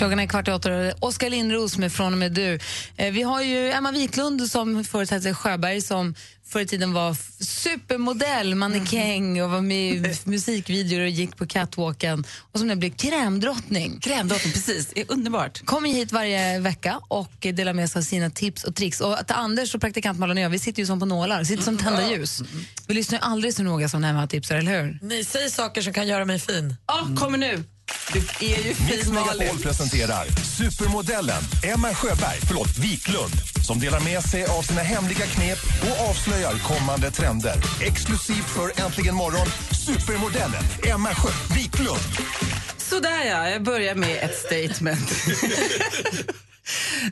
Klockan 0.04 0.18
är 0.20 0.26
kvart 0.26 0.48
i 0.48 0.50
åtta. 0.52 0.70
Oskar 1.00 1.30
Lindros 1.30 1.78
med 1.78 1.92
Från 1.92 2.12
och 2.12 2.18
med 2.18 2.32
du. 2.32 2.58
Eh, 2.96 3.12
Vi 3.12 3.22
har 3.22 3.42
ju 3.42 3.70
Emma 3.70 3.92
Wiklund 3.92 4.50
som 4.50 4.84
förut 4.84 5.10
hette 5.10 5.34
Sjöberg 5.34 5.80
som 5.80 6.14
förr 6.46 6.60
i 6.60 6.66
tiden 6.66 6.92
var 6.92 7.16
supermodell, 7.44 8.54
mannekäng 8.54 9.42
och 9.42 9.50
var 9.50 9.60
med 9.60 9.94
i 9.94 10.14
musikvideor 10.24 11.00
och 11.00 11.08
gick 11.08 11.36
på 11.36 11.46
catwalken 11.46 12.24
och 12.52 12.58
som 12.58 12.68
nu 12.68 12.76
blir 12.76 12.90
krämdrottning. 12.90 14.00
Krämdrottning, 14.00 14.52
precis. 14.52 14.86
Det 14.94 15.00
är 15.00 15.12
underbart. 15.12 15.64
Kommer 15.64 15.88
hit 15.88 16.12
varje 16.12 16.58
vecka 16.60 17.00
och 17.08 17.32
delar 17.40 17.72
med 17.72 17.90
sig 17.90 17.98
av 17.98 18.02
sina 18.02 18.30
tips 18.30 18.64
och 18.64 18.74
tricks. 18.74 19.00
Och 19.00 19.20
att 19.20 19.30
Anders 19.30 19.74
och 19.74 19.80
praktikant 19.80 20.18
Malin 20.18 20.36
och 20.38 20.42
jag, 20.44 20.50
vi 20.50 20.58
sitter 20.58 20.80
ju 20.82 20.86
som 20.86 21.00
på 21.00 21.06
nålar, 21.06 21.44
sitter 21.44 21.62
som 21.62 21.78
tända 21.78 22.10
ljus. 22.10 22.42
Vi 22.86 22.94
lyssnar 22.94 23.18
ju 23.18 23.24
aldrig 23.24 23.54
så 23.54 23.62
noga 23.62 23.88
som 23.88 24.00
när 24.00 24.10
Emma 24.10 24.26
tipsar, 24.26 24.56
eller 24.56 24.82
hur? 24.82 24.98
Ni 25.02 25.24
säger 25.24 25.48
saker 25.48 25.82
som 25.82 25.92
kan 25.92 26.06
göra 26.06 26.24
mig 26.24 26.38
fin. 26.38 26.76
Ja, 26.86 27.08
kommer 27.16 27.38
nu. 27.38 27.64
Du 28.12 28.47
är 28.47 28.59
ju 28.59 28.68
Mix 28.68 28.79
fin 28.79 29.14
Megapol 29.14 29.38
Malin. 29.38 29.59
presenterar 29.59 30.27
supermodellen 30.59 31.42
Emma 31.62 31.94
Sjöberg, 31.94 32.38
förlåt, 32.49 32.79
Wiklund 32.79 33.55
som 33.64 33.79
delar 33.79 34.01
med 34.01 34.23
sig 34.23 34.44
av 34.44 34.62
sina 34.62 34.81
hemliga 34.81 35.27
knep 35.27 35.59
och 35.83 36.09
avslöjar 36.11 36.55
kommande 36.59 37.11
trender. 37.11 37.55
Exklusivt 37.83 38.51
för 38.51 38.85
Äntligen 38.85 39.14
morgon, 39.14 39.47
supermodellen 39.87 40.62
Emma 40.94 41.09
Sjö 41.14 41.31
Wiklund. 41.55 41.99
Sådär 42.77 43.25
ja, 43.25 43.49
jag 43.49 43.62
börjar 43.62 43.94
med 43.94 44.25
ett 44.25 44.38
statement. 44.38 45.11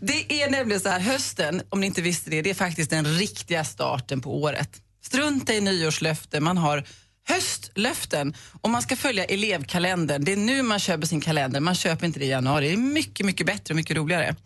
det 0.00 0.42
är 0.42 0.50
nämligen 0.50 0.80
så 0.80 0.88
här, 0.88 1.00
hösten, 1.00 1.62
om 1.68 1.80
ni 1.80 1.86
inte 1.86 2.02
visste 2.02 2.30
det, 2.30 2.42
det 2.42 2.50
är 2.50 2.54
faktiskt 2.54 2.90
den 2.90 3.06
riktiga 3.06 3.64
starten 3.64 4.20
på 4.20 4.42
året. 4.42 4.70
Strunta 5.04 5.54
i 5.54 5.60
nyårslöften, 5.60 6.44
man 6.44 6.58
har 6.58 6.84
höstlöften 7.28 8.34
och 8.62 8.70
man 8.70 8.82
ska 8.82 8.96
följa 8.96 9.24
elevkalendern. 9.24 10.24
Det 10.24 10.32
är 10.32 10.36
nu 10.36 10.62
man 10.62 10.78
köper 10.78 11.06
sin 11.06 11.20
kalender, 11.20 11.60
man 11.60 11.74
köper 11.74 12.06
inte 12.06 12.18
det 12.18 12.24
i 12.24 12.28
januari. 12.28 12.68
Det 12.68 12.72
är 12.72 12.76
mycket, 12.76 13.26
mycket 13.26 13.46
bättre 13.46 13.72
och 13.72 13.76
mycket 13.76 13.96
roligare. 13.96 14.36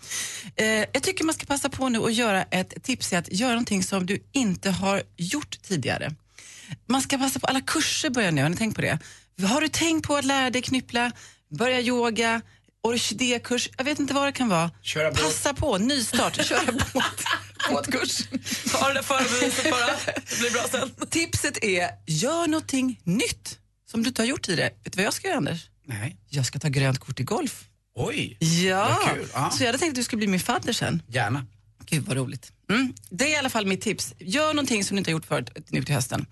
Eh, 0.56 0.66
jag 0.66 1.02
tycker 1.02 1.24
man 1.24 1.34
ska 1.34 1.46
passa 1.46 1.68
på 1.68 1.88
nu 1.88 1.98
och 1.98 2.12
göra 2.12 2.42
ett 2.42 2.82
tips 2.82 3.12
i 3.12 3.16
att 3.16 3.32
göra 3.32 3.50
någonting 3.50 3.82
som 3.82 4.06
du 4.06 4.18
inte 4.32 4.70
har 4.70 5.02
gjort 5.16 5.62
tidigare. 5.62 6.14
Man 6.86 7.02
ska 7.02 7.18
passa 7.18 7.40
på, 7.40 7.46
alla 7.46 7.60
kurser 7.60 8.10
börjar 8.10 8.32
nu, 8.32 8.42
har 8.42 8.48
ni 8.48 8.56
tänkt 8.56 8.74
på 8.74 8.80
det? 8.80 8.98
Har 9.42 9.60
du 9.60 9.68
tänkt 9.68 10.06
på 10.06 10.16
att 10.16 10.24
lära 10.24 10.50
dig 10.50 10.62
knyppla 10.62 11.12
börja 11.50 11.80
yoga, 11.80 12.40
orkidékurs, 12.82 13.68
jag 13.76 13.84
vet 13.84 13.98
inte 13.98 14.14
vad 14.14 14.28
det 14.28 14.32
kan 14.32 14.48
vara. 14.48 14.70
Köra 14.82 15.10
båt. 15.10 15.22
Passa 15.22 15.54
på, 15.54 15.78
nystart, 15.78 16.46
köra 16.46 16.72
båt. 16.92 17.24
Båtkurs. 17.70 18.18
Ta 18.72 18.88
det 18.88 18.94
där 18.94 19.02
förberedelsen 19.02 19.70
bara. 19.70 19.86
Det 20.30 20.38
blir 20.40 20.50
bra 20.50 20.62
sen. 20.70 20.90
Tipset 21.10 21.64
är, 21.64 21.88
gör 22.06 22.46
någonting 22.46 23.00
nytt 23.04 23.58
som 23.90 24.02
du 24.02 24.08
inte 24.08 24.22
har 24.22 24.26
gjort 24.26 24.42
tidigare. 24.42 24.70
Vet 24.84 24.92
du 24.92 24.96
vad 24.96 25.06
jag 25.06 25.12
ska 25.14 25.28
göra 25.28 25.36
Anders? 25.38 25.70
Nej. 25.86 26.16
Jag 26.28 26.46
ska 26.46 26.58
ta 26.58 26.68
grönt 26.68 26.98
kort 26.98 27.20
i 27.20 27.22
golf. 27.22 27.64
Oj, 27.98 28.36
Ja, 28.40 28.98
vad 29.04 29.14
kul. 29.14 29.28
Ja. 29.34 29.50
så 29.50 29.62
jag 29.62 29.68
hade 29.68 29.78
tänkt 29.78 29.90
att 29.92 29.96
du 29.96 30.04
skulle 30.04 30.18
bli 30.18 30.26
min 30.26 30.40
fadder 30.40 30.72
sen. 30.72 31.02
Gärna. 31.08 31.46
Gud 31.86 32.04
vad 32.04 32.16
roligt. 32.16 32.52
Mm. 32.70 32.94
Det 33.10 33.24
är 33.24 33.30
i 33.30 33.36
alla 33.36 33.50
fall 33.50 33.66
mitt 33.66 33.80
tips. 33.80 34.14
Gör 34.18 34.54
någonting 34.54 34.84
som 34.84 34.94
du 34.94 34.98
inte 34.98 35.10
har 35.10 35.12
gjort 35.12 35.26
förut 35.26 35.50
nu 35.68 35.82
till 35.82 35.94
hösten. 35.94 36.26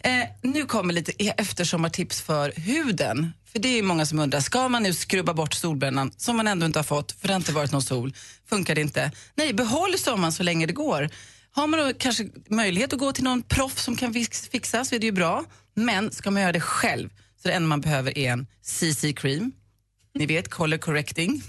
Eh, 0.00 0.24
nu 0.42 0.64
kommer 0.66 0.94
lite 0.94 1.24
e- 1.24 1.34
eftersommartips 1.36 2.20
för 2.20 2.52
huden. 2.56 3.32
För 3.52 3.58
det 3.58 3.68
är 3.68 3.82
många 3.82 4.06
som 4.06 4.18
undrar, 4.18 4.40
ska 4.40 4.68
man 4.68 4.82
nu 4.82 4.94
skrubba 4.94 5.34
bort 5.34 5.54
solbrännan 5.54 6.12
som 6.16 6.36
man 6.36 6.46
ändå 6.46 6.66
inte 6.66 6.78
har 6.78 6.84
fått 6.84 7.12
för 7.12 7.28
det 7.28 7.34
har 7.34 7.40
inte 7.40 7.52
varit 7.52 7.72
någon 7.72 7.82
sol? 7.82 8.14
Funkar 8.48 8.74
det 8.74 8.80
inte? 8.80 9.10
Nej, 9.34 9.52
behåll 9.52 9.98
sommaren 9.98 10.32
så 10.32 10.42
länge 10.42 10.66
det 10.66 10.72
går. 10.72 11.10
Har 11.50 11.66
man 11.66 11.80
då 11.80 11.92
kanske 11.98 12.28
möjlighet 12.50 12.92
att 12.92 12.98
gå 12.98 13.12
till 13.12 13.24
någon 13.24 13.42
proffs 13.42 13.82
som 13.82 13.96
kan 13.96 14.14
fixa 14.50 14.84
så 14.84 14.94
är 14.94 14.98
det 14.98 15.06
ju 15.06 15.12
bra. 15.12 15.44
Men 15.74 16.12
ska 16.12 16.30
man 16.30 16.42
göra 16.42 16.52
det 16.52 16.60
själv 16.60 17.08
så 17.42 17.48
det 17.48 17.54
enda 17.54 17.68
man 17.68 17.80
behöver 17.80 18.18
är 18.18 18.32
en 18.32 18.46
CC-cream. 18.62 19.52
Ni 20.14 20.26
vet, 20.26 20.48
color 20.50 20.78
correcting 20.78 21.42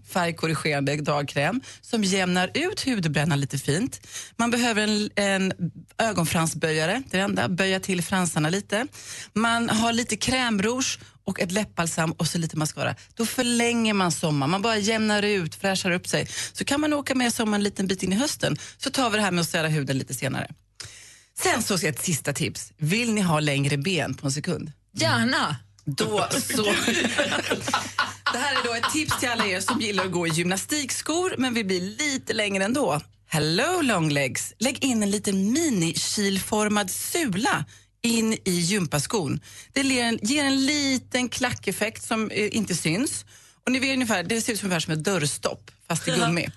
färgkorrigerande 0.00 0.96
dagkräm 0.96 1.60
som 1.80 2.04
jämnar 2.04 2.50
ut 2.54 2.86
hudbrännan 2.86 3.40
lite 3.40 3.58
fint. 3.58 4.00
Man 4.36 4.50
behöver 4.50 4.82
en, 4.82 5.10
en 5.16 5.52
ögonfransböjare, 5.98 7.02
det 7.10 7.18
enda, 7.18 7.48
böja 7.48 7.80
till 7.80 8.02
fransarna 8.02 8.50
lite. 8.50 8.86
Man 9.32 9.68
har 9.68 9.92
lite 9.92 10.16
krämrouge 10.16 10.98
och 11.24 11.40
ett 11.40 11.52
läppbalsam 11.52 12.12
och 12.12 12.26
så 12.26 12.38
lite 12.38 12.56
mascara. 12.56 12.94
Då 13.14 13.26
förlänger 13.26 13.94
man 13.94 14.12
sommaren, 14.12 14.50
man 14.50 14.62
bara 14.62 14.78
jämnar 14.78 15.22
ut, 15.22 15.54
fräschar 15.54 15.90
upp 15.90 16.08
sig. 16.08 16.28
Så 16.52 16.64
kan 16.64 16.80
man 16.80 16.92
åka 16.92 17.14
med 17.14 17.34
sommaren 17.34 17.60
en 17.60 17.64
liten 17.64 17.86
bit 17.86 18.02
in 18.02 18.12
i 18.12 18.16
hösten. 18.16 18.56
Så 18.78 18.90
tar 18.90 19.10
vi 19.10 19.16
det 19.16 19.22
här 19.22 19.30
med 19.30 19.40
att 19.40 19.48
städa 19.48 19.68
huden 19.68 19.98
lite 19.98 20.14
senare. 20.14 20.50
Sen 21.38 21.62
så 21.62 21.86
ett 21.86 22.02
sista 22.02 22.32
tips. 22.32 22.72
Vill 22.76 23.12
ni 23.12 23.20
ha 23.20 23.40
längre 23.40 23.76
ben 23.76 24.14
på 24.14 24.26
en 24.26 24.32
sekund? 24.32 24.72
Gärna. 24.92 25.56
Då 25.84 26.26
så. 26.30 26.64
Det 28.32 28.38
här 28.38 28.60
är 28.60 28.64
då 28.64 28.74
ett 28.74 28.92
tips 28.92 29.20
till 29.20 29.28
alla 29.28 29.46
er 29.46 29.60
som 29.60 29.80
gillar 29.80 30.04
att 30.04 30.12
gå 30.12 30.26
i 30.26 30.30
gymnastikskor 30.30 31.34
men 31.38 31.54
vill 31.54 31.66
bli 31.66 31.80
lite 31.80 32.32
längre 32.32 32.64
ändå. 32.64 33.00
Hello 33.26 33.80
longlegs! 33.82 34.54
Lägg 34.58 34.84
in 34.84 35.02
en 35.02 35.10
liten 35.10 35.52
mini-kilformad 35.52 36.90
sula 36.90 37.64
in 38.02 38.32
i 38.32 38.50
gympaskon. 38.50 39.40
Det 39.72 39.82
ger 40.22 40.44
en, 40.44 40.66
liten 40.66 41.28
klackeffekt 41.28 42.02
som 42.02 42.30
eh, 42.30 42.56
inte 42.56 42.74
syns. 42.74 43.24
Och 43.66 43.72
ni 43.72 43.78
vet 43.78 43.94
ungefär, 43.94 44.22
det 44.22 44.40
ser 44.40 44.52
ut 44.52 44.62
ungefär 44.62 44.80
som 44.80 44.92
ett 44.92 45.04
dörrstopp 45.04 45.70
fast 45.88 46.08
i 46.08 46.10
gummi. 46.10 46.48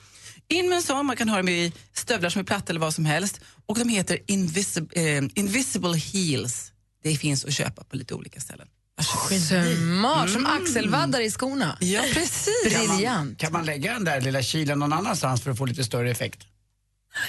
In 0.47 0.69
med 0.69 0.75
en 0.75 0.83
sån, 0.83 1.05
man 1.05 1.15
kan 1.15 1.29
ha 1.29 1.37
dem 1.37 1.49
i 1.49 1.73
stövlar 1.93 2.29
som 2.29 2.39
är 2.39 2.43
platta 2.43 2.69
eller 2.69 2.79
vad 2.79 2.93
som 2.93 3.05
helst. 3.05 3.41
Och 3.65 3.77
de 3.77 3.89
heter 3.89 4.19
Invisible, 4.27 5.17
eh, 5.17 5.23
Invisible 5.35 5.97
Heels. 5.97 6.71
Det 7.03 7.15
finns 7.15 7.45
att 7.45 7.53
köpa 7.53 7.83
på 7.83 7.95
lite 7.95 8.13
olika 8.13 8.39
ställen. 8.39 8.67
Smart, 9.01 10.29
som 10.29 10.45
Mm. 10.45 10.61
axelvaddar 10.61 11.19
i 11.21 11.29
skorna. 11.31 11.77
Ja, 11.79 12.01
precis. 12.13 12.73
Kan 12.73 12.87
man, 12.87 12.95
Briljant. 12.97 13.39
kan 13.39 13.51
man 13.51 13.65
lägga 13.65 13.93
den 13.93 14.03
där 14.03 14.21
lilla 14.21 14.41
kilen 14.41 14.79
någon 14.79 14.93
annanstans 14.93 15.41
för 15.41 15.51
att 15.51 15.57
få 15.57 15.65
lite 15.65 15.83
större 15.83 16.11
effekt? 16.11 16.39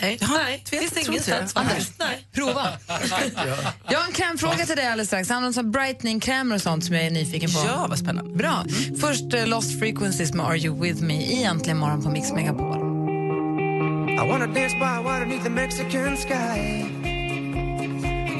Nej, 0.00 0.18
finns 0.18 0.70
det 0.70 1.00
inte 1.00 1.00
ingenstans. 1.10 1.56
Anders, 1.56 1.88
nej. 1.98 2.26
Prova. 2.34 2.68
Jag 3.88 3.98
har 3.98 4.06
en 4.06 4.12
krämfråga 4.12 4.66
till 4.66 4.76
dig 4.76 4.86
alldeles 4.86 5.08
strax. 5.08 5.28
Det 5.28 5.34
handlar 5.34 5.62
om 5.62 5.70
brightening-krämer 5.72 6.54
och 6.54 6.60
sånt 6.62 6.84
som 6.84 6.94
jag 6.94 7.04
är 7.06 7.10
nyfiken 7.10 7.50
på. 7.52 7.62
Ja, 7.66 7.86
vad 7.88 7.98
spännande. 7.98 8.36
Bra. 8.36 8.64
Först 9.00 9.34
eh, 9.34 9.46
Lost 9.46 9.78
Frequencies 9.78 10.32
med 10.34 10.46
Are 10.46 10.58
You 10.58 10.80
With 10.82 11.02
Me 11.02 11.14
i 11.14 11.42
Äntligen 11.42 11.78
morgon 11.78 12.02
på 12.02 12.10
Mix 12.10 12.32
Megapol. 12.32 12.76
I 14.10 14.28
wanna 14.28 14.46
dance 14.46 14.74
by 14.76 15.02
water 15.04 15.24
beneath 15.26 15.44
the 15.44 15.50
Mexican 15.50 16.16
sky. 16.16 16.84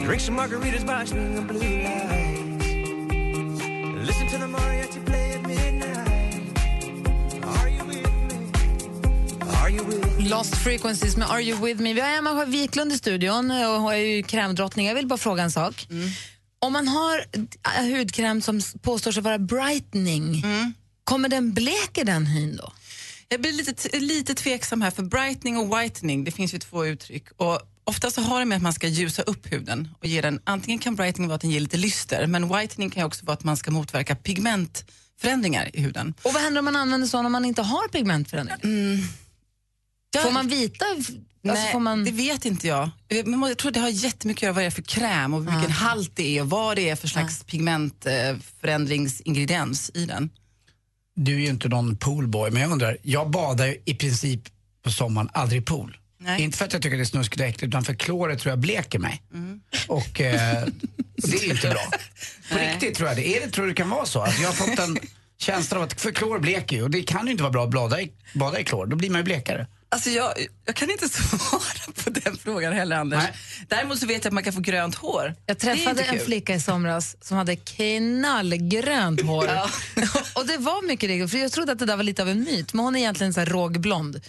Drink 0.07 0.21
some 0.21 0.37
margaritas 0.37 0.85
by 0.85 1.07
swinging 1.07 1.47
blue 1.47 1.61
lights. 1.61 2.36
Listen 4.27 4.41
to 4.41 4.47
the 4.47 4.53
mariachi 4.59 5.07
play 5.07 5.35
at 5.35 5.43
midnight. 5.43 6.59
Are 7.45 7.69
you 7.69 7.85
with 7.85 8.11
me? 8.29 8.39
Are 9.62 9.71
you 9.71 9.85
with 9.85 10.19
me? 10.19 10.29
Lost 10.29 10.57
Frequencies 10.57 11.17
med 11.17 11.31
Are 11.31 11.43
You 11.43 11.65
With 11.65 11.81
Me. 11.81 11.95
Vi 11.95 12.01
har 12.01 12.09
Emma 12.09 12.45
Wiklund 12.45 12.93
i 12.93 12.99
studion 12.99 13.51
och 13.51 13.57
hon 13.81 13.93
är 13.93 13.97
ju 13.97 14.23
krämdrottning. 14.23 14.87
Jag 14.87 14.95
vill 14.95 15.07
bara 15.07 15.19
fråga 15.19 15.43
en 15.43 15.51
sak. 15.51 15.89
Om 16.59 16.73
man 16.73 16.89
har 16.89 17.25
äh, 17.79 17.99
hudkräm 17.99 18.43
som 18.43 18.61
påstår 18.83 19.12
sig 19.12 19.23
vara 19.23 19.39
brightening, 19.39 20.45
kommer 21.05 21.29
den 21.29 21.53
bleka 21.53 22.05
den 22.05 22.27
hyn 22.27 22.57
då? 22.57 22.73
Jag 23.29 23.41
blir 23.41 23.53
lite, 23.53 23.99
lite 23.99 24.35
tveksam 24.35 24.83
här, 24.83 24.91
för 24.91 25.03
brightening 25.03 25.57
och 25.57 25.81
whitening, 25.81 26.25
det 26.25 26.31
finns 26.31 26.55
ju 26.55 26.59
två 26.59 26.87
uttryck. 26.87 27.25
Och 27.37 27.61
ofta 27.87 28.11
så 28.11 28.22
har 28.22 28.38
det 28.40 28.46
med 28.46 28.57
att 28.57 28.62
man 28.62 28.72
ska 28.72 28.88
ljusa 28.88 29.22
upp 29.22 29.53
huden 29.53 29.88
och 29.99 30.07
ge 30.07 30.20
den, 30.20 30.40
antingen 30.44 30.79
kan 30.79 30.94
brightening 30.94 31.29
vara 31.29 31.35
att 31.35 31.40
den 31.40 31.51
ger 31.51 31.61
lite 31.61 31.77
lyster, 31.77 32.27
men 32.27 32.49
whitening 32.49 32.90
kan 32.90 33.05
också 33.05 33.27
vara 33.27 33.35
att 33.35 33.44
man 33.44 33.57
ska 33.57 33.70
motverka 33.70 34.16
pigmentförändringar 34.16 35.70
i 35.77 35.81
huden. 35.81 36.14
Och 36.22 36.33
vad 36.33 36.42
händer 36.42 36.59
om 36.59 36.64
man 36.64 36.77
använder 36.77 37.09
sån 37.09 37.27
om 37.27 37.33
man 37.33 37.44
inte 37.44 37.62
har 37.62 37.88
pigmentförändringar? 37.88 38.61
Får 40.22 40.31
man 40.31 40.49
vita? 40.49 40.85
Alltså 40.85 41.12
Nej, 41.42 41.72
får 41.72 41.81
man... 41.81 42.05
det 42.05 42.11
vet 42.11 42.44
inte 42.44 42.66
jag. 42.66 42.90
Eh, 43.09 43.25
Men 43.27 43.42
jag 43.42 43.59
tror 43.59 43.72
det 43.72 43.81
har 43.81 43.88
jättemycket 43.88 44.38
att 44.38 44.42
göra 44.42 44.53
vad 44.53 44.62
det 44.62 44.66
är 44.66 44.70
för 44.70 44.83
kräm 44.83 45.35
och 45.35 45.42
vilken 45.42 45.70
halt 45.70 46.16
det 46.16 46.38
är 46.38 46.42
och 46.42 46.51
vad 46.51 46.77
det 46.77 46.88
är 46.88 46.96
för 46.96 47.09
slags 47.09 47.44
pigmentförändringsingrediens 47.44 49.90
i 49.94 50.07
den. 50.07 50.31
Du 51.14 51.35
är 51.35 51.38
ju 51.40 51.46
inte 51.46 51.68
någon 51.68 51.96
poolboy, 51.96 52.51
men 52.51 52.62
jag 52.62 52.70
undrar, 52.70 52.96
jag 53.03 53.31
badar 53.31 53.66
ju 53.66 53.83
i 53.85 53.94
princip 53.94 54.40
på 54.83 54.90
sommaren 54.90 55.29
aldrig 55.33 55.62
i 55.62 55.64
pool. 55.64 55.96
Nej. 56.18 56.42
Inte 56.42 56.59
för 56.59 56.64
att 56.64 56.72
jag 56.72 56.83
tycker 56.83 56.96
det 56.96 57.02
är 57.02 57.05
snuskigt 57.05 57.40
och 57.40 57.46
äckligt, 57.46 57.62
utan 57.68 57.85
för 57.85 57.94
kloret 57.94 58.38
tror 58.38 58.50
jag 58.50 58.59
bleker 58.59 58.98
mig. 58.98 59.22
Och 59.88 60.20
eh, 60.20 60.66
det 61.16 61.37
är 61.37 61.44
ju 61.44 61.50
inte 61.50 61.68
bra. 61.68 61.85
På 62.50 62.55
Nej. 62.55 62.72
riktigt 62.72 62.94
tror 62.94 63.09
jag 63.09 63.16
det. 63.16 63.37
Är 63.37 63.46
det, 63.46 63.50
tror 63.50 63.64
du 63.64 63.70
det 63.70 63.76
kan 63.76 63.90
vara 63.90 64.07
så? 64.07 64.20
Att 64.20 64.40
jag 64.40 64.48
har 64.48 64.55
fått 64.55 64.79
en 64.79 64.98
känsla 65.38 65.76
av 65.76 65.83
att, 65.83 66.00
för 66.00 66.11
klor 66.12 66.38
bleker 66.38 66.76
ju 66.76 66.83
och 66.83 66.90
det 66.90 67.02
kan 67.02 67.26
ju 67.26 67.31
inte 67.33 67.42
vara 67.42 67.52
bra 67.52 67.64
att 67.64 67.70
bada 67.70 68.00
i, 68.00 68.12
bada 68.35 68.61
i 68.61 68.64
klor, 68.64 68.87
då 68.87 68.96
blir 68.96 69.11
man 69.11 69.18
ju 69.18 69.24
blekare. 69.24 69.66
Alltså 69.88 70.11
jag, 70.11 70.33
jag 70.64 70.74
kan 70.74 70.90
inte 70.90 71.09
svara 71.38 71.92
på 72.05 72.11
den 72.11 72.37
frågan 72.37 72.72
heller 72.72 72.96
Anders. 72.96 73.22
Nej. 73.22 73.33
Däremot 73.68 73.98
så 73.98 74.07
vet 74.07 74.24
jag 74.24 74.31
att 74.31 74.35
man 74.35 74.42
kan 74.42 74.52
få 74.52 74.61
grönt 74.61 74.94
hår. 74.94 75.35
Jag 75.46 75.59
träffade 75.59 76.02
en 76.02 76.18
kul. 76.18 76.26
flicka 76.26 76.55
i 76.55 76.61
somras 76.61 77.16
som 77.20 77.37
hade 77.37 77.57
knallgrönt 77.57 79.22
hår. 79.22 79.50
och 80.35 80.46
det 80.46 80.57
var 80.59 80.87
mycket 80.87 81.09
det, 81.09 81.29
för 81.29 81.38
jag 81.38 81.52
trodde 81.52 81.72
att 81.72 81.79
det 81.79 81.87
där 81.87 81.96
var 81.96 82.05
lite 82.05 82.22
av 82.22 82.29
en 82.29 82.44
myt, 82.44 82.72
men 82.72 82.85
hon 82.85 82.96
är 82.96 83.00
egentligen 83.00 83.35
så 83.35 83.40
här 83.40 83.46
rågblond. 83.46 84.20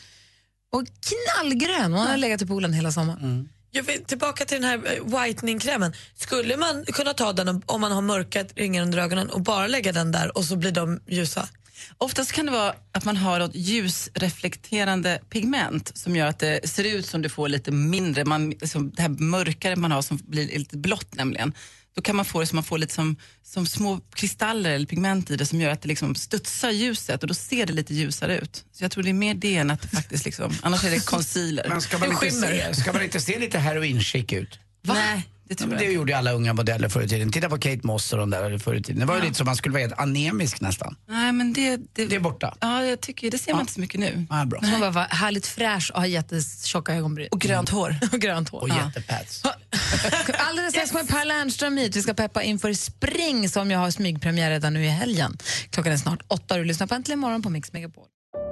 Och 0.72 0.84
knallgrön, 1.10 1.94
hon 1.94 2.08
har 2.08 2.18
legat 2.18 2.42
i 2.42 2.46
poolen 2.46 2.74
hela 2.74 2.92
sommaren. 2.92 3.50
Jag 3.72 3.84
vill 3.84 4.04
tillbaka 4.06 4.46
till 4.46 4.62
den 4.62 4.70
här 4.70 4.78
eh, 4.86 5.22
whitening-krämen. 5.22 5.94
Skulle 6.16 6.58
man 6.58 6.86
kunna 6.86 7.14
ta 7.14 7.34
den 7.34 7.62
om- 7.66 7.82
man 7.82 7.92
har 7.92 8.02
mörka 8.02 8.44
ringar 8.44 8.84
under 8.84 8.98
ögonen 8.98 9.30
och 9.30 9.42
bara 9.42 9.68
lägga 9.68 9.92
den 9.92 10.12
där 10.12 10.38
och 10.38 10.46
så 10.46 10.56
blir 10.56 10.72
de 10.72 11.00
ljusa? 11.08 11.50
Oftast 11.98 12.32
kan 12.32 12.46
det 12.46 12.52
vara 12.52 12.74
att 12.92 13.06
man 13.06 13.18
har 13.18 13.40
ett 13.40 13.56
ljusreflekterande 13.56 15.22
pigment 15.30 15.98
som 15.98 16.16
gör 16.16 16.28
att 16.28 16.40
det 16.40 16.70
ser 16.70 16.84
ut 16.84 17.06
som 17.06 17.22
du 17.22 17.30
får 17.30 17.50
lite 17.50 17.72
mindre, 17.72 18.26
man, 18.26 18.54
som 18.64 18.92
det 18.92 19.02
här 19.02 19.10
mörkare 19.10 19.76
man 19.76 19.92
har 19.92 20.02
som 20.02 20.18
blir 20.24 20.60
lite 20.60 20.78
blått 20.78 21.16
nämligen. 21.16 21.54
Då 21.98 22.02
kan 22.02 22.16
man 22.16 22.26
få 22.26 22.40
det 22.40 22.46
som 22.48 22.56
man 22.56 22.64
får 22.64 22.78
lite 22.78 22.94
som, 22.94 23.16
som 23.44 23.66
små 23.66 24.00
kristaller 24.16 24.72
eller 24.72 24.86
pigment 24.86 25.32
i 25.32 25.36
det 25.36 25.46
som 25.46 25.62
gör 25.62 25.70
att 25.70 25.82
det 25.82 25.88
liksom 25.88 26.16
studsar 26.16 26.72
ljuset 26.72 27.22
och 27.22 27.28
då 27.28 27.34
ser 27.34 27.66
det 27.66 27.74
lite 27.74 27.94
ljusare 27.94 28.38
ut. 28.38 28.66
Så 28.72 28.84
jag 28.84 28.92
tror 28.92 29.04
det 29.04 29.10
är 29.10 29.14
mer 29.14 29.34
det 29.34 29.56
än 29.56 29.72
att 29.72 29.82
det 29.82 29.88
faktiskt 29.88 30.26
liksom, 30.26 30.54
annars 30.62 30.84
är 30.84 30.92
det 30.92 31.00
concealer. 31.06 31.66
Men 31.70 31.82
ska 31.82 31.98
man, 31.98 32.12
inte 32.12 32.32
se, 32.32 32.76
ska 32.76 32.94
man 32.94 33.04
inte 33.04 33.20
se 33.20 33.40
lite 33.40 33.58
heroin-chic 33.60 34.34
ut? 34.34 34.60
Nej, 34.82 35.30
det 35.50 35.54
Ja, 35.54 35.56
tror 35.58 35.68
men 35.68 35.78
jag 35.78 35.88
det 35.88 35.94
gjorde 35.94 36.12
ju 36.12 36.18
alla 36.18 36.32
unga 36.32 36.54
modeller 36.54 36.90
förr 36.90 37.02
i 37.02 37.08
tiden. 37.10 37.32
Titta 37.32 37.50
på 37.50 37.58
Kate 37.58 37.80
Moss 37.84 38.14
och 38.14 38.20
de 38.20 38.30
där 38.30 38.58
förr 38.58 38.76
i 38.76 38.84
tiden. 38.84 39.00
Det 39.00 39.06
var 39.06 39.16
ju 39.16 39.22
lite 39.22 39.34
som 39.36 39.46
man 39.46 39.56
skulle 39.56 39.74
vara 39.74 39.82
helt 39.82 40.00
anemisk 40.00 40.62
nästan. 40.62 40.96
Nej, 41.08 41.32
men 41.32 41.54
det, 41.54 41.78
det, 41.94 42.06
Det 42.06 42.16
är 42.16 42.20
borta. 42.20 42.56
Ja, 42.62 42.84
jag 42.86 43.02
tycker 43.02 43.32
det 43.32 43.38
ser 43.38 43.52
man 43.52 43.62
inte 43.62 43.74
så 43.74 43.80
mycket 43.80 44.00
nu. 44.00 44.26
Ja, 44.30 44.46
bra. 44.46 44.60
Hon 44.72 44.80
bara 44.80 44.92
var 44.92 45.04
härligt 45.04 45.48
fräsch 45.48 45.92
och 45.94 46.00
har 46.00 46.08
jättetjocka 46.08 46.94
ögonbryn. 46.94 47.28
Och 47.32 47.42
grönt 47.42 47.70
hår. 47.70 47.96
Och 48.14 48.20
grönt 48.20 48.50
hår. 48.50 48.62
Och 48.62 48.70
Ja. 48.70 48.76
jättepads. 48.86 49.44
Alldeles 50.38 50.72
strax 50.74 50.92
kommer 50.92 51.04
Per 51.04 51.26
Lernström 51.26 51.78
hit. 51.78 51.96
Vi 51.96 52.02
ska 52.02 52.14
peppa 52.14 52.44
inför 52.44 52.74
Spring 52.74 53.50
som 53.50 53.72
jag 53.72 53.80
har 53.80 53.92
smygpremiär 53.92 54.50
redan 54.50 54.74
nu 54.74 54.86
i 54.86 54.90
helgen. 54.90 55.38
Klockan 55.70 55.94
är 55.94 55.98
snart 55.98 56.20
åtta 56.28 56.54
och 56.54 56.60
du 56.60 56.66
lyssnar 56.66 56.88
på 56.88 56.96
Äntligen 56.96 57.20
morgon 57.20 57.42
på 57.42 57.50
Mix 57.50 57.74
Megapol. 57.74 58.04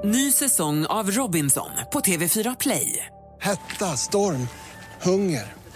Ny 0.05 0.31
säsong 0.31 0.85
av 0.85 1.11
Robinson 1.11 1.69
på 1.93 1.99
TV4 1.99 2.55
Play. 2.59 3.05
Hetta, 3.41 3.97
storm, 3.97 4.47
hunger. 5.01 5.53